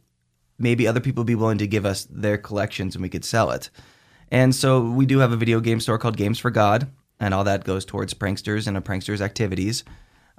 maybe 0.58 0.86
other 0.86 1.00
people 1.00 1.22
would 1.22 1.26
be 1.28 1.34
willing 1.34 1.58
to 1.58 1.66
give 1.66 1.86
us 1.86 2.06
their 2.10 2.38
collections 2.38 2.94
and 2.94 3.02
we 3.02 3.08
could 3.08 3.24
sell 3.24 3.50
it. 3.50 3.70
And 4.30 4.54
so 4.54 4.80
we 4.80 5.06
do 5.06 5.18
have 5.20 5.32
a 5.32 5.36
video 5.36 5.60
game 5.60 5.80
store 5.80 5.98
called 5.98 6.16
Games 6.16 6.38
for 6.38 6.50
God, 6.50 6.88
and 7.18 7.32
all 7.32 7.44
that 7.44 7.64
goes 7.64 7.84
towards 7.84 8.14
Praynksters 8.14 8.66
and 8.66 8.76
a 8.76 8.80
Praynksters 8.80 9.20
activities. 9.20 9.84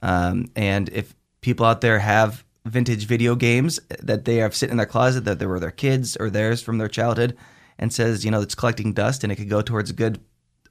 Um, 0.04 0.52
and 0.56 0.90
if 0.90 1.16
people 1.42 1.66
out 1.66 1.82
there 1.82 2.00
have 2.00 2.46
vintage 2.66 3.06
video 3.06 3.36
games 3.36 3.80
that 4.00 4.26
they 4.26 4.36
have 4.38 4.56
sitting 4.56 4.72
in 4.72 4.78
their 4.78 4.86
closet 4.86 5.26
that 5.26 5.40
they 5.40 5.46
were 5.46 5.60
their 5.60 5.72
kids 5.72 6.16
or 6.18 6.30
theirs 6.30 6.62
from 6.62 6.78
their 6.78 6.88
childhood, 6.88 7.36
and 7.80 7.94
says 7.94 8.26
you 8.26 8.32
know 8.32 8.42
it's 8.42 8.56
collecting 8.56 8.94
dust 8.94 9.24
and 9.24 9.32
it 9.32 9.38
could 9.38 9.50
go 9.50 9.62
towards 9.62 9.90
a 9.90 9.94
good 9.94 10.20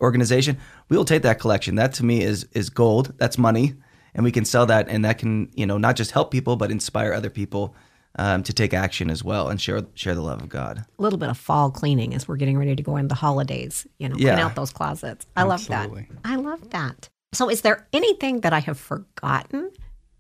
organization, 0.01 0.59
we 0.89 0.97
will 0.97 1.05
take 1.05 1.23
that 1.23 1.41
collection. 1.41 1.75
That 1.75 1.93
to 1.95 2.05
me 2.05 2.23
is 2.23 2.47
is 2.53 2.71
gold. 2.71 3.15
That's 3.19 3.37
money, 3.37 3.75
and 4.15 4.23
we 4.25 4.33
can 4.33 4.45
sell 4.45 4.67
that, 4.67 4.89
and 4.89 5.05
that 5.05 5.19
can 5.19 5.51
you 5.55 5.67
know 5.67 5.79
not 5.79 5.97
just 5.97 6.13
help 6.13 6.31
people 6.31 6.57
but 6.57 6.71
inspire 6.71 7.13
other 7.13 7.31
people 7.31 7.75
um, 8.17 8.43
to 8.43 8.53
take 8.53 8.75
action 8.75 9.11
as 9.11 9.23
well 9.23 9.49
and 9.49 9.61
share 9.61 9.83
share 9.95 10.15
the 10.15 10.23
love 10.23 10.43
of 10.43 10.49
God. 10.49 10.85
A 10.99 11.03
little 11.03 11.19
bit 11.19 11.29
of 11.29 11.39
fall 11.39 11.71
cleaning 11.71 12.15
as 12.15 12.27
we're 12.27 12.37
getting 12.37 12.59
ready 12.59 12.75
to 12.77 12.83
go 12.83 12.97
into 12.97 13.09
the 13.09 13.15
holidays. 13.15 13.87
You 13.99 14.09
know, 14.09 14.17
clean 14.17 14.29
out 14.29 14.55
those 14.55 14.73
closets. 14.73 15.27
I 15.37 15.45
love 15.45 15.67
that. 15.69 15.91
I 16.25 16.37
love 16.37 16.71
that. 16.71 17.09
So, 17.33 17.51
is 17.51 17.61
there 17.61 17.87
anything 17.93 18.41
that 18.41 18.53
I 18.53 18.61
have 18.61 18.79
forgotten 18.79 19.71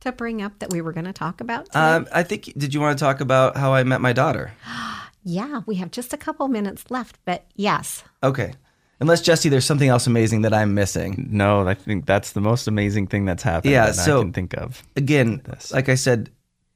to 0.00 0.12
bring 0.12 0.42
up 0.42 0.58
that 0.58 0.70
we 0.70 0.80
were 0.80 0.92
going 0.92 1.06
to 1.06 1.12
talk 1.12 1.40
about? 1.40 1.66
today? 1.66 1.78
Um, 1.78 2.08
I 2.12 2.22
think. 2.22 2.52
Did 2.56 2.74
you 2.74 2.80
want 2.80 2.98
to 2.98 3.02
talk 3.04 3.20
about 3.20 3.56
how 3.56 3.72
I 3.72 3.82
met 3.84 4.00
my 4.00 4.12
daughter? 4.12 4.52
yeah, 5.24 5.62
we 5.66 5.76
have 5.76 5.90
just 5.90 6.12
a 6.12 6.16
couple 6.16 6.48
minutes 6.48 6.90
left, 6.90 7.18
but 7.24 7.46
yes. 7.54 8.04
Okay. 8.22 8.52
Unless 9.00 9.22
Jesse, 9.22 9.48
there's 9.48 9.64
something 9.64 9.88
else 9.88 10.06
amazing 10.08 10.42
that 10.42 10.52
I'm 10.52 10.74
missing. 10.74 11.28
No, 11.30 11.66
I 11.68 11.74
think 11.74 12.04
that's 12.04 12.32
the 12.32 12.40
most 12.40 12.66
amazing 12.66 13.06
thing 13.06 13.24
that's 13.26 13.44
happened 13.44 13.72
Yeah, 13.72 13.86
that 13.86 13.94
so- 13.94 14.18
I 14.18 14.22
can 14.22 14.32
think 14.32 14.54
of. 14.54 14.82
Again, 14.96 15.40
This. 15.44 15.72
like 15.72 15.88
I 15.88 15.94
said, 15.94 16.30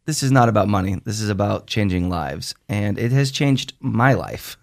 this 0.05 0.23
is 0.23 0.31
not 0.33 0.49
about 0.49 0.69
money. 0.69 1.01
This 1.05 1.21
is 1.21 1.29
about 1.29 1.67
changing 1.67 2.09
lives, 2.09 2.55
and 2.69 2.99
it 2.99 3.13
has 3.13 3.31
changed 3.31 3.75
my 3.81 4.13
life 4.15 4.57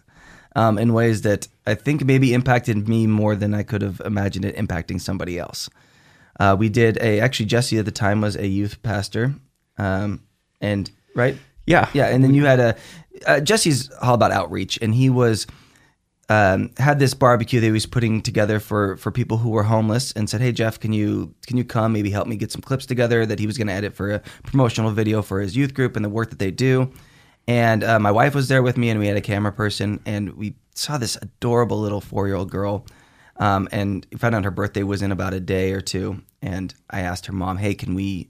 um, 0.55 0.77
in 0.77 0.93
ways 0.93 1.21
that 1.21 1.47
I 1.65 1.75
think 1.75 2.03
maybe 2.03 2.33
impacted 2.33 2.87
me 2.89 3.07
more 3.07 3.35
than 3.35 3.53
I 3.53 3.63
could 3.63 3.81
have 3.81 4.01
imagined 4.03 4.45
it 4.45 4.55
impacting 4.55 4.99
somebody 4.99 5.37
else. 5.39 5.69
Uh, 6.39 6.55
we 6.57 6.69
did 6.69 6.97
a 7.01 7.19
actually 7.19 7.45
Jesse 7.47 7.77
at 7.77 7.85
the 7.85 7.91
time 7.91 8.21
was 8.21 8.35
a 8.35 8.47
youth 8.47 8.81
pastor, 8.83 9.35
um, 9.77 10.21
and 10.61 10.89
right, 11.15 11.37
Yeah. 11.65 11.89
yeah, 11.93 12.07
and 12.07 12.23
then 12.23 12.33
you 12.33 12.45
had 12.45 12.59
a 12.59 12.75
uh, 13.27 13.39
Jesse's 13.41 13.89
all 14.01 14.13
about 14.15 14.31
outreach, 14.31 14.79
and 14.81 14.95
he 14.95 15.09
was 15.09 15.45
um, 16.29 16.71
had 16.77 16.99
this 16.99 17.13
barbecue 17.13 17.59
that 17.59 17.65
he 17.65 17.71
was 17.71 17.85
putting 17.85 18.21
together 18.21 18.59
for 18.59 18.97
for 18.97 19.11
people 19.11 19.37
who 19.37 19.49
were 19.49 19.63
homeless, 19.63 20.11
and 20.13 20.29
said, 20.29 20.41
"Hey 20.41 20.51
Jeff, 20.51 20.79
can 20.79 20.93
you 20.93 21.33
can 21.45 21.57
you 21.57 21.63
come 21.63 21.93
maybe 21.93 22.09
help 22.09 22.27
me 22.27 22.35
get 22.35 22.51
some 22.51 22.61
clips 22.61 22.85
together 22.85 23.25
that 23.25 23.39
he 23.39 23.47
was 23.47 23.57
going 23.57 23.67
to 23.67 23.73
edit 23.73 23.95
for 23.95 24.11
a 24.11 24.19
promotional 24.43 24.91
video 24.91 25.21
for 25.21 25.41
his 25.41 25.55
youth 25.55 25.73
group 25.73 25.95
and 25.95 26.05
the 26.05 26.09
work 26.09 26.29
that 26.29 26.39
they 26.39 26.51
do." 26.51 26.91
And 27.47 27.83
uh, 27.83 27.99
my 27.99 28.11
wife 28.11 28.35
was 28.35 28.47
there 28.47 28.61
with 28.61 28.77
me, 28.77 28.89
and 28.89 28.99
we 28.99 29.07
had 29.07 29.17
a 29.17 29.21
camera 29.21 29.51
person, 29.51 29.99
and 30.05 30.33
we 30.33 30.55
saw 30.75 30.97
this 30.97 31.17
adorable 31.21 31.79
little 31.79 32.01
four 32.01 32.27
year 32.27 32.35
old 32.35 32.51
girl. 32.51 32.85
Um, 33.37 33.69
and 33.71 34.05
found 34.17 34.35
out 34.35 34.43
her 34.43 34.51
birthday 34.51 34.83
was 34.83 35.01
in 35.01 35.13
about 35.13 35.33
a 35.33 35.39
day 35.39 35.71
or 35.71 35.79
two, 35.79 36.21
and 36.41 36.75
I 36.89 36.99
asked 37.01 37.25
her 37.27 37.33
mom, 37.33 37.57
"Hey, 37.57 37.73
can 37.73 37.95
we 37.95 38.29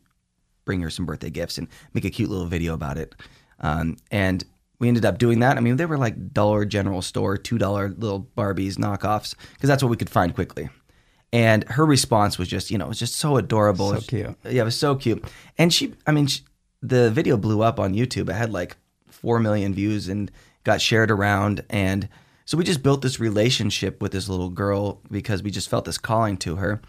bring 0.69 0.81
her 0.81 0.89
some 0.91 1.07
birthday 1.07 1.31
gifts 1.31 1.57
and 1.57 1.67
make 1.95 2.05
a 2.05 2.11
cute 2.11 2.29
little 2.29 2.45
video 2.45 2.75
about 2.75 2.95
it. 2.95 3.15
Um, 3.59 3.97
and 4.11 4.43
we 4.79 4.87
ended 4.87 5.05
up 5.05 5.17
doing 5.17 5.39
that. 5.39 5.57
I 5.57 5.59
mean, 5.59 5.75
they 5.75 5.85
were 5.85 5.97
like 5.97 6.33
Dollar 6.33 6.65
General 6.65 7.01
store, 7.01 7.37
two 7.37 7.57
dollar 7.57 7.89
little 7.89 8.27
Barbies 8.37 8.75
knockoffs 8.75 9.35
because 9.53 9.67
that's 9.67 9.83
what 9.83 9.89
we 9.89 9.97
could 9.97 10.09
find 10.09 10.33
quickly. 10.33 10.69
And 11.31 11.63
her 11.69 11.85
response 11.85 12.39
was 12.39 12.47
just, 12.47 12.71
you 12.71 12.77
know, 12.77 12.85
it 12.85 12.89
was 12.89 12.99
just 12.99 13.15
so 13.15 13.37
adorable. 13.37 13.93
So 13.93 14.01
cute. 14.01 14.35
Yeah, 14.45 14.61
it 14.61 14.65
was 14.65 14.79
so 14.79 14.95
cute. 14.95 15.23
And 15.57 15.71
she, 15.71 15.93
I 16.07 16.11
mean, 16.11 16.27
she, 16.27 16.41
the 16.81 17.11
video 17.11 17.37
blew 17.37 17.61
up 17.61 17.79
on 17.79 17.93
YouTube. 17.93 18.29
It 18.29 18.33
had 18.33 18.51
like 18.51 18.77
four 19.07 19.39
million 19.39 19.73
views 19.73 20.07
and 20.07 20.31
got 20.63 20.81
shared 20.81 21.11
around. 21.11 21.63
And 21.69 22.09
so 22.45 22.57
we 22.57 22.63
just 22.63 22.81
built 22.81 23.01
this 23.01 23.19
relationship 23.19 24.01
with 24.01 24.11
this 24.11 24.27
little 24.27 24.49
girl 24.49 25.01
because 25.11 25.43
we 25.43 25.51
just 25.51 25.69
felt 25.69 25.85
this 25.85 25.99
calling 25.99 26.37
to 26.37 26.55
her. 26.55 26.81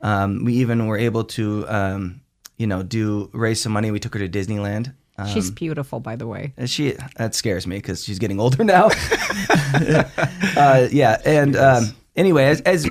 Um, 0.00 0.44
we 0.44 0.54
even 0.54 0.86
were 0.86 0.98
able 0.98 1.24
to, 1.24 1.64
um, 1.68 2.20
you 2.56 2.66
know, 2.66 2.82
do 2.82 3.30
raise 3.32 3.60
some 3.60 3.72
money. 3.72 3.90
We 3.90 4.00
took 4.00 4.14
her 4.14 4.26
to 4.26 4.28
Disneyland. 4.28 4.94
Um, 5.16 5.28
She's 5.28 5.50
beautiful, 5.50 6.00
by 6.00 6.16
the 6.16 6.26
way. 6.26 6.52
she 6.66 6.96
that 7.16 7.34
scares 7.34 7.66
me 7.66 7.76
because 7.76 8.02
she's 8.02 8.18
getting 8.18 8.40
older 8.40 8.64
now. 8.64 8.86
uh, 10.56 10.88
yeah, 10.90 11.20
and 11.24 11.56
um, 11.56 11.94
anyway, 12.16 12.46
as, 12.46 12.60
as 12.62 12.84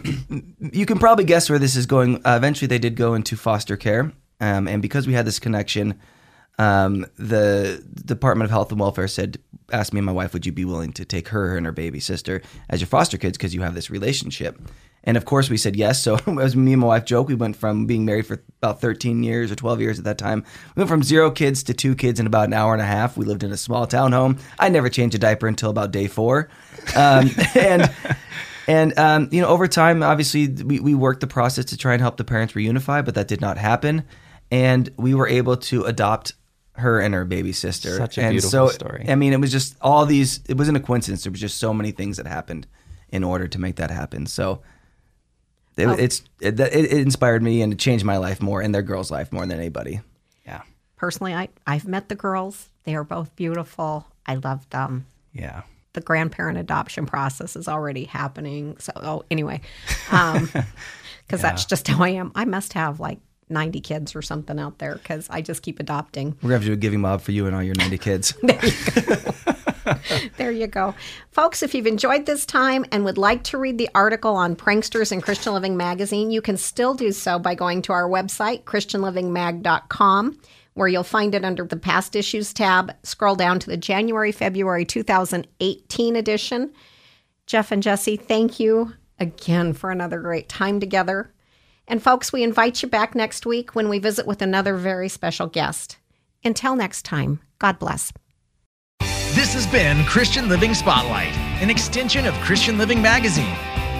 you 0.71 0.85
can 0.85 0.99
probably 0.99 1.25
guess 1.25 1.49
where 1.49 1.59
this 1.59 1.75
is 1.75 1.85
going, 1.85 2.17
uh, 2.25 2.35
eventually 2.37 2.67
they 2.67 2.79
did 2.79 2.95
go 2.95 3.13
into 3.13 3.35
foster 3.35 3.75
care, 3.75 4.13
um, 4.39 4.67
and 4.69 4.81
because 4.81 5.05
we 5.05 5.13
had 5.13 5.25
this 5.25 5.37
connection, 5.39 5.99
um, 6.59 7.05
the 7.17 7.83
Department 8.05 8.45
of 8.45 8.51
Health 8.51 8.71
and 8.71 8.79
Welfare 8.79 9.07
said, 9.07 9.37
asked 9.71 9.93
me 9.93 9.99
and 9.99 10.05
my 10.05 10.11
wife, 10.11 10.33
would 10.33 10.45
you 10.45 10.51
be 10.51 10.65
willing 10.65 10.93
to 10.93 11.05
take 11.05 11.29
her 11.29 11.57
and 11.57 11.65
her 11.65 11.71
baby 11.71 11.99
sister 11.99 12.41
as 12.69 12.79
your 12.79 12.87
foster 12.87 13.17
kids 13.17 13.37
because 13.37 13.53
you 13.53 13.61
have 13.61 13.75
this 13.75 13.89
relationship? 13.89 14.59
And 15.03 15.17
of 15.17 15.25
course, 15.25 15.49
we 15.49 15.57
said 15.57 15.75
yes. 15.75 16.01
So, 16.01 16.15
as 16.41 16.55
me 16.55 16.73
and 16.73 16.81
my 16.81 16.87
wife 16.87 17.05
joke, 17.05 17.27
we 17.27 17.35
went 17.35 17.55
from 17.55 17.85
being 17.85 18.05
married 18.05 18.25
for 18.25 18.43
about 18.61 18.81
13 18.81 19.23
years 19.23 19.51
or 19.51 19.55
12 19.55 19.81
years 19.81 19.99
at 19.99 20.05
that 20.05 20.17
time. 20.17 20.43
We 20.75 20.81
went 20.81 20.89
from 20.89 21.03
zero 21.03 21.29
kids 21.31 21.63
to 21.63 21.73
two 21.73 21.95
kids 21.95 22.19
in 22.19 22.27
about 22.27 22.47
an 22.47 22.53
hour 22.53 22.73
and 22.73 22.81
a 22.81 22.85
half. 22.85 23.17
We 23.17 23.25
lived 23.25 23.43
in 23.43 23.51
a 23.51 23.57
small 23.57 23.85
town 23.85 24.11
home. 24.11 24.37
I 24.59 24.69
never 24.69 24.89
changed 24.89 25.15
a 25.15 25.19
diaper 25.19 25.47
until 25.47 25.69
about 25.69 25.91
day 25.91 26.07
four. 26.07 26.49
Um, 26.95 27.29
and 27.55 27.93
and 28.67 28.97
um, 28.97 29.29
you 29.31 29.41
know, 29.41 29.47
over 29.47 29.67
time, 29.67 30.03
obviously, 30.03 30.47
we, 30.47 30.79
we 30.79 30.95
worked 30.95 31.21
the 31.21 31.27
process 31.27 31.65
to 31.65 31.77
try 31.77 31.93
and 31.93 32.01
help 32.01 32.17
the 32.17 32.23
parents 32.23 32.53
reunify, 32.53 33.03
but 33.03 33.15
that 33.15 33.27
did 33.27 33.41
not 33.41 33.57
happen. 33.57 34.05
And 34.51 34.89
we 34.97 35.13
were 35.13 35.27
able 35.27 35.57
to 35.57 35.83
adopt 35.83 36.33
her 36.75 36.99
and 36.99 37.13
her 37.13 37.25
baby 37.25 37.51
sister. 37.51 37.97
Such 37.97 38.17
a 38.17 38.21
and 38.21 38.31
beautiful 38.31 38.67
so, 38.67 38.67
story. 38.69 39.05
I 39.07 39.15
mean, 39.15 39.33
it 39.33 39.41
was 39.41 39.51
just 39.51 39.75
all 39.81 40.05
these. 40.05 40.39
It 40.47 40.57
wasn't 40.57 40.77
a 40.77 40.79
coincidence. 40.79 41.23
There 41.23 41.31
was 41.31 41.41
just 41.41 41.57
so 41.57 41.73
many 41.73 41.91
things 41.91 42.17
that 42.17 42.27
happened 42.27 42.67
in 43.09 43.23
order 43.23 43.47
to 43.47 43.59
make 43.59 43.75
that 43.75 43.91
happen. 43.91 44.25
So 44.25 44.61
it, 45.77 45.87
oh. 45.87 45.91
it's 45.93 46.23
it, 46.39 46.59
it, 46.59 46.91
inspired 46.93 47.43
me 47.43 47.61
and 47.61 47.73
it 47.73 47.79
changed 47.79 48.05
my 48.05 48.17
life 48.17 48.41
more 48.41 48.61
and 48.61 48.73
their 48.73 48.81
girl's 48.81 49.11
life 49.11 49.31
more 49.31 49.45
than 49.45 49.57
anybody. 49.57 50.01
Yeah. 50.45 50.61
Personally, 50.95 51.33
I, 51.33 51.49
I've 51.65 51.87
met 51.87 52.09
the 52.09 52.15
girls. 52.15 52.69
They 52.83 52.95
are 52.95 53.03
both 53.03 53.35
beautiful. 53.35 54.05
I 54.25 54.35
love 54.35 54.69
them. 54.69 55.05
Yeah. 55.33 55.63
The 55.93 56.01
grandparent 56.01 56.57
adoption 56.57 57.05
process 57.05 57.55
is 57.55 57.67
already 57.67 58.05
happening. 58.05 58.77
So, 58.79 58.93
oh, 58.95 59.23
anyway, 59.29 59.61
um, 60.11 60.49
because 61.27 61.41
that's 61.41 61.65
just 61.65 61.87
how 61.87 62.03
I 62.03 62.09
am. 62.09 62.31
I 62.35 62.45
must 62.45 62.73
have 62.73 62.99
like 62.99 63.19
90 63.49 63.79
kids 63.81 64.15
or 64.15 64.21
something 64.21 64.59
out 64.59 64.79
there 64.79 64.95
because 64.95 65.29
I 65.29 65.41
just 65.41 65.61
keep 65.61 65.79
adopting. 65.79 66.35
We're 66.41 66.49
gonna 66.49 66.53
have 66.53 66.61
to 66.63 66.67
do 66.67 66.73
a 66.73 66.77
giving 66.77 67.01
mob 67.01 67.21
for 67.21 67.31
you 67.31 67.45
and 67.45 67.55
all 67.55 67.63
your 67.63 67.75
90 67.75 67.97
kids. 67.99 68.33
There 70.37 70.51
you 70.51 70.67
go. 70.67 70.95
Folks, 71.31 71.63
if 71.63 71.73
you've 71.73 71.87
enjoyed 71.87 72.25
this 72.25 72.45
time 72.45 72.85
and 72.91 73.05
would 73.05 73.17
like 73.17 73.43
to 73.43 73.57
read 73.57 73.77
the 73.77 73.89
article 73.93 74.35
on 74.35 74.55
Praynksters 74.55 75.11
in 75.11 75.21
Christian 75.21 75.53
Living 75.53 75.77
Magazine, 75.77 76.31
you 76.31 76.41
can 76.41 76.57
still 76.57 76.93
do 76.93 77.11
so 77.11 77.39
by 77.39 77.55
going 77.55 77.81
to 77.83 77.93
our 77.93 78.09
website, 78.09 78.63
ChristianLivingMag.com, 78.63 80.39
where 80.73 80.87
you'll 80.87 81.03
find 81.03 81.35
it 81.35 81.45
under 81.45 81.65
the 81.65 81.77
Past 81.77 82.15
Issues 82.15 82.53
tab. 82.53 82.93
Scroll 83.03 83.35
down 83.35 83.59
to 83.59 83.69
the 83.69 83.77
January 83.77 84.31
February 84.31 84.85
2018 84.85 86.15
edition. 86.15 86.73
Jeff 87.45 87.71
and 87.71 87.83
Jesse, 87.83 88.17
thank 88.17 88.59
you 88.59 88.93
again 89.19 89.73
for 89.73 89.91
another 89.91 90.19
great 90.19 90.49
time 90.49 90.79
together. 90.79 91.31
And 91.87 92.01
folks, 92.01 92.31
we 92.31 92.43
invite 92.43 92.81
you 92.81 92.87
back 92.87 93.13
next 93.13 93.45
week 93.45 93.75
when 93.75 93.89
we 93.89 93.99
visit 93.99 94.25
with 94.25 94.41
another 94.41 94.77
very 94.77 95.09
special 95.09 95.47
guest. 95.47 95.97
Until 96.43 96.75
next 96.75 97.03
time, 97.03 97.39
God 97.59 97.77
bless. 97.79 98.13
This 99.33 99.53
has 99.55 99.65
been 99.65 100.05
Christian 100.05 100.47
Living 100.47 100.75
Spotlight, 100.75 101.35
an 101.59 101.71
extension 101.71 102.27
of 102.27 102.35
Christian 102.35 102.77
Living 102.77 103.01
Magazine, 103.01 103.55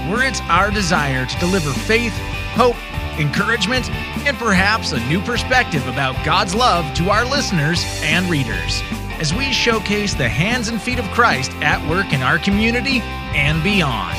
where 0.08 0.22
it's 0.22 0.42
our 0.42 0.70
desire 0.70 1.26
to 1.26 1.40
deliver 1.40 1.74
faith, 1.74 2.14
hope, 2.54 2.76
encouragement, 3.20 3.90
and 4.28 4.38
perhaps 4.38 4.92
a 4.92 5.04
new 5.08 5.20
perspective 5.22 5.88
about 5.88 6.24
God's 6.24 6.54
love 6.54 6.94
to 6.98 7.10
our 7.10 7.26
listeners 7.26 7.84
and 8.04 8.30
readers. 8.30 8.84
As 9.20 9.34
we 9.34 9.52
showcase 9.52 10.14
the 10.14 10.30
hands 10.30 10.68
and 10.68 10.80
feet 10.80 11.00
of 11.00 11.06
Christ 11.06 11.50
at 11.64 11.82
work 11.90 12.14
in 12.14 12.22
our 12.22 12.38
community 12.38 13.00
and 13.34 13.64
beyond. 13.64 14.16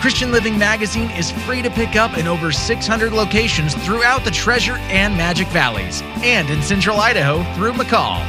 Christian 0.00 0.32
Living 0.32 0.58
Magazine 0.58 1.10
is 1.12 1.30
free 1.30 1.62
to 1.62 1.70
pick 1.70 1.94
up 1.94 2.18
in 2.18 2.26
over 2.26 2.50
600 2.50 3.12
locations 3.12 3.74
throughout 3.84 4.24
the 4.24 4.30
Treasure 4.30 4.76
and 4.90 5.16
Magic 5.16 5.46
Valleys 5.48 6.02
and 6.22 6.50
in 6.50 6.60
Central 6.60 6.98
Idaho 6.98 7.44
through 7.54 7.72
McCall. 7.72 8.20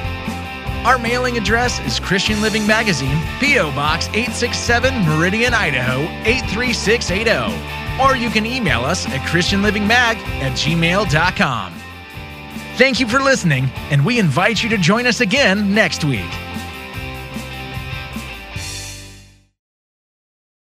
Our 0.85 0.99
mailing 0.99 1.37
address 1.37 1.79
is 1.87 1.99
Christian 1.99 2.41
Living 2.41 2.67
Magazine, 2.67 3.17
P.O. 3.39 3.71
Box 3.71 4.07
867 4.09 5.05
Meridian, 5.05 5.53
Idaho 5.53 6.01
83680. 6.25 8.01
Or 8.01 8.15
you 8.15 8.29
can 8.29 8.45
email 8.45 8.81
us 8.81 9.07
at 9.07 9.21
ChristianLivingMag 9.21 10.17
at 10.41 10.51
gmail.com. 10.51 11.82
Thank 12.75 12.99
you 12.99 13.07
for 13.07 13.19
listening, 13.19 13.69
and 13.91 14.03
we 14.03 14.17
invite 14.17 14.63
you 14.63 14.69
to 14.69 14.79
join 14.79 15.05
us 15.05 15.21
again 15.21 15.75
next 15.75 16.03
week. 16.03 16.29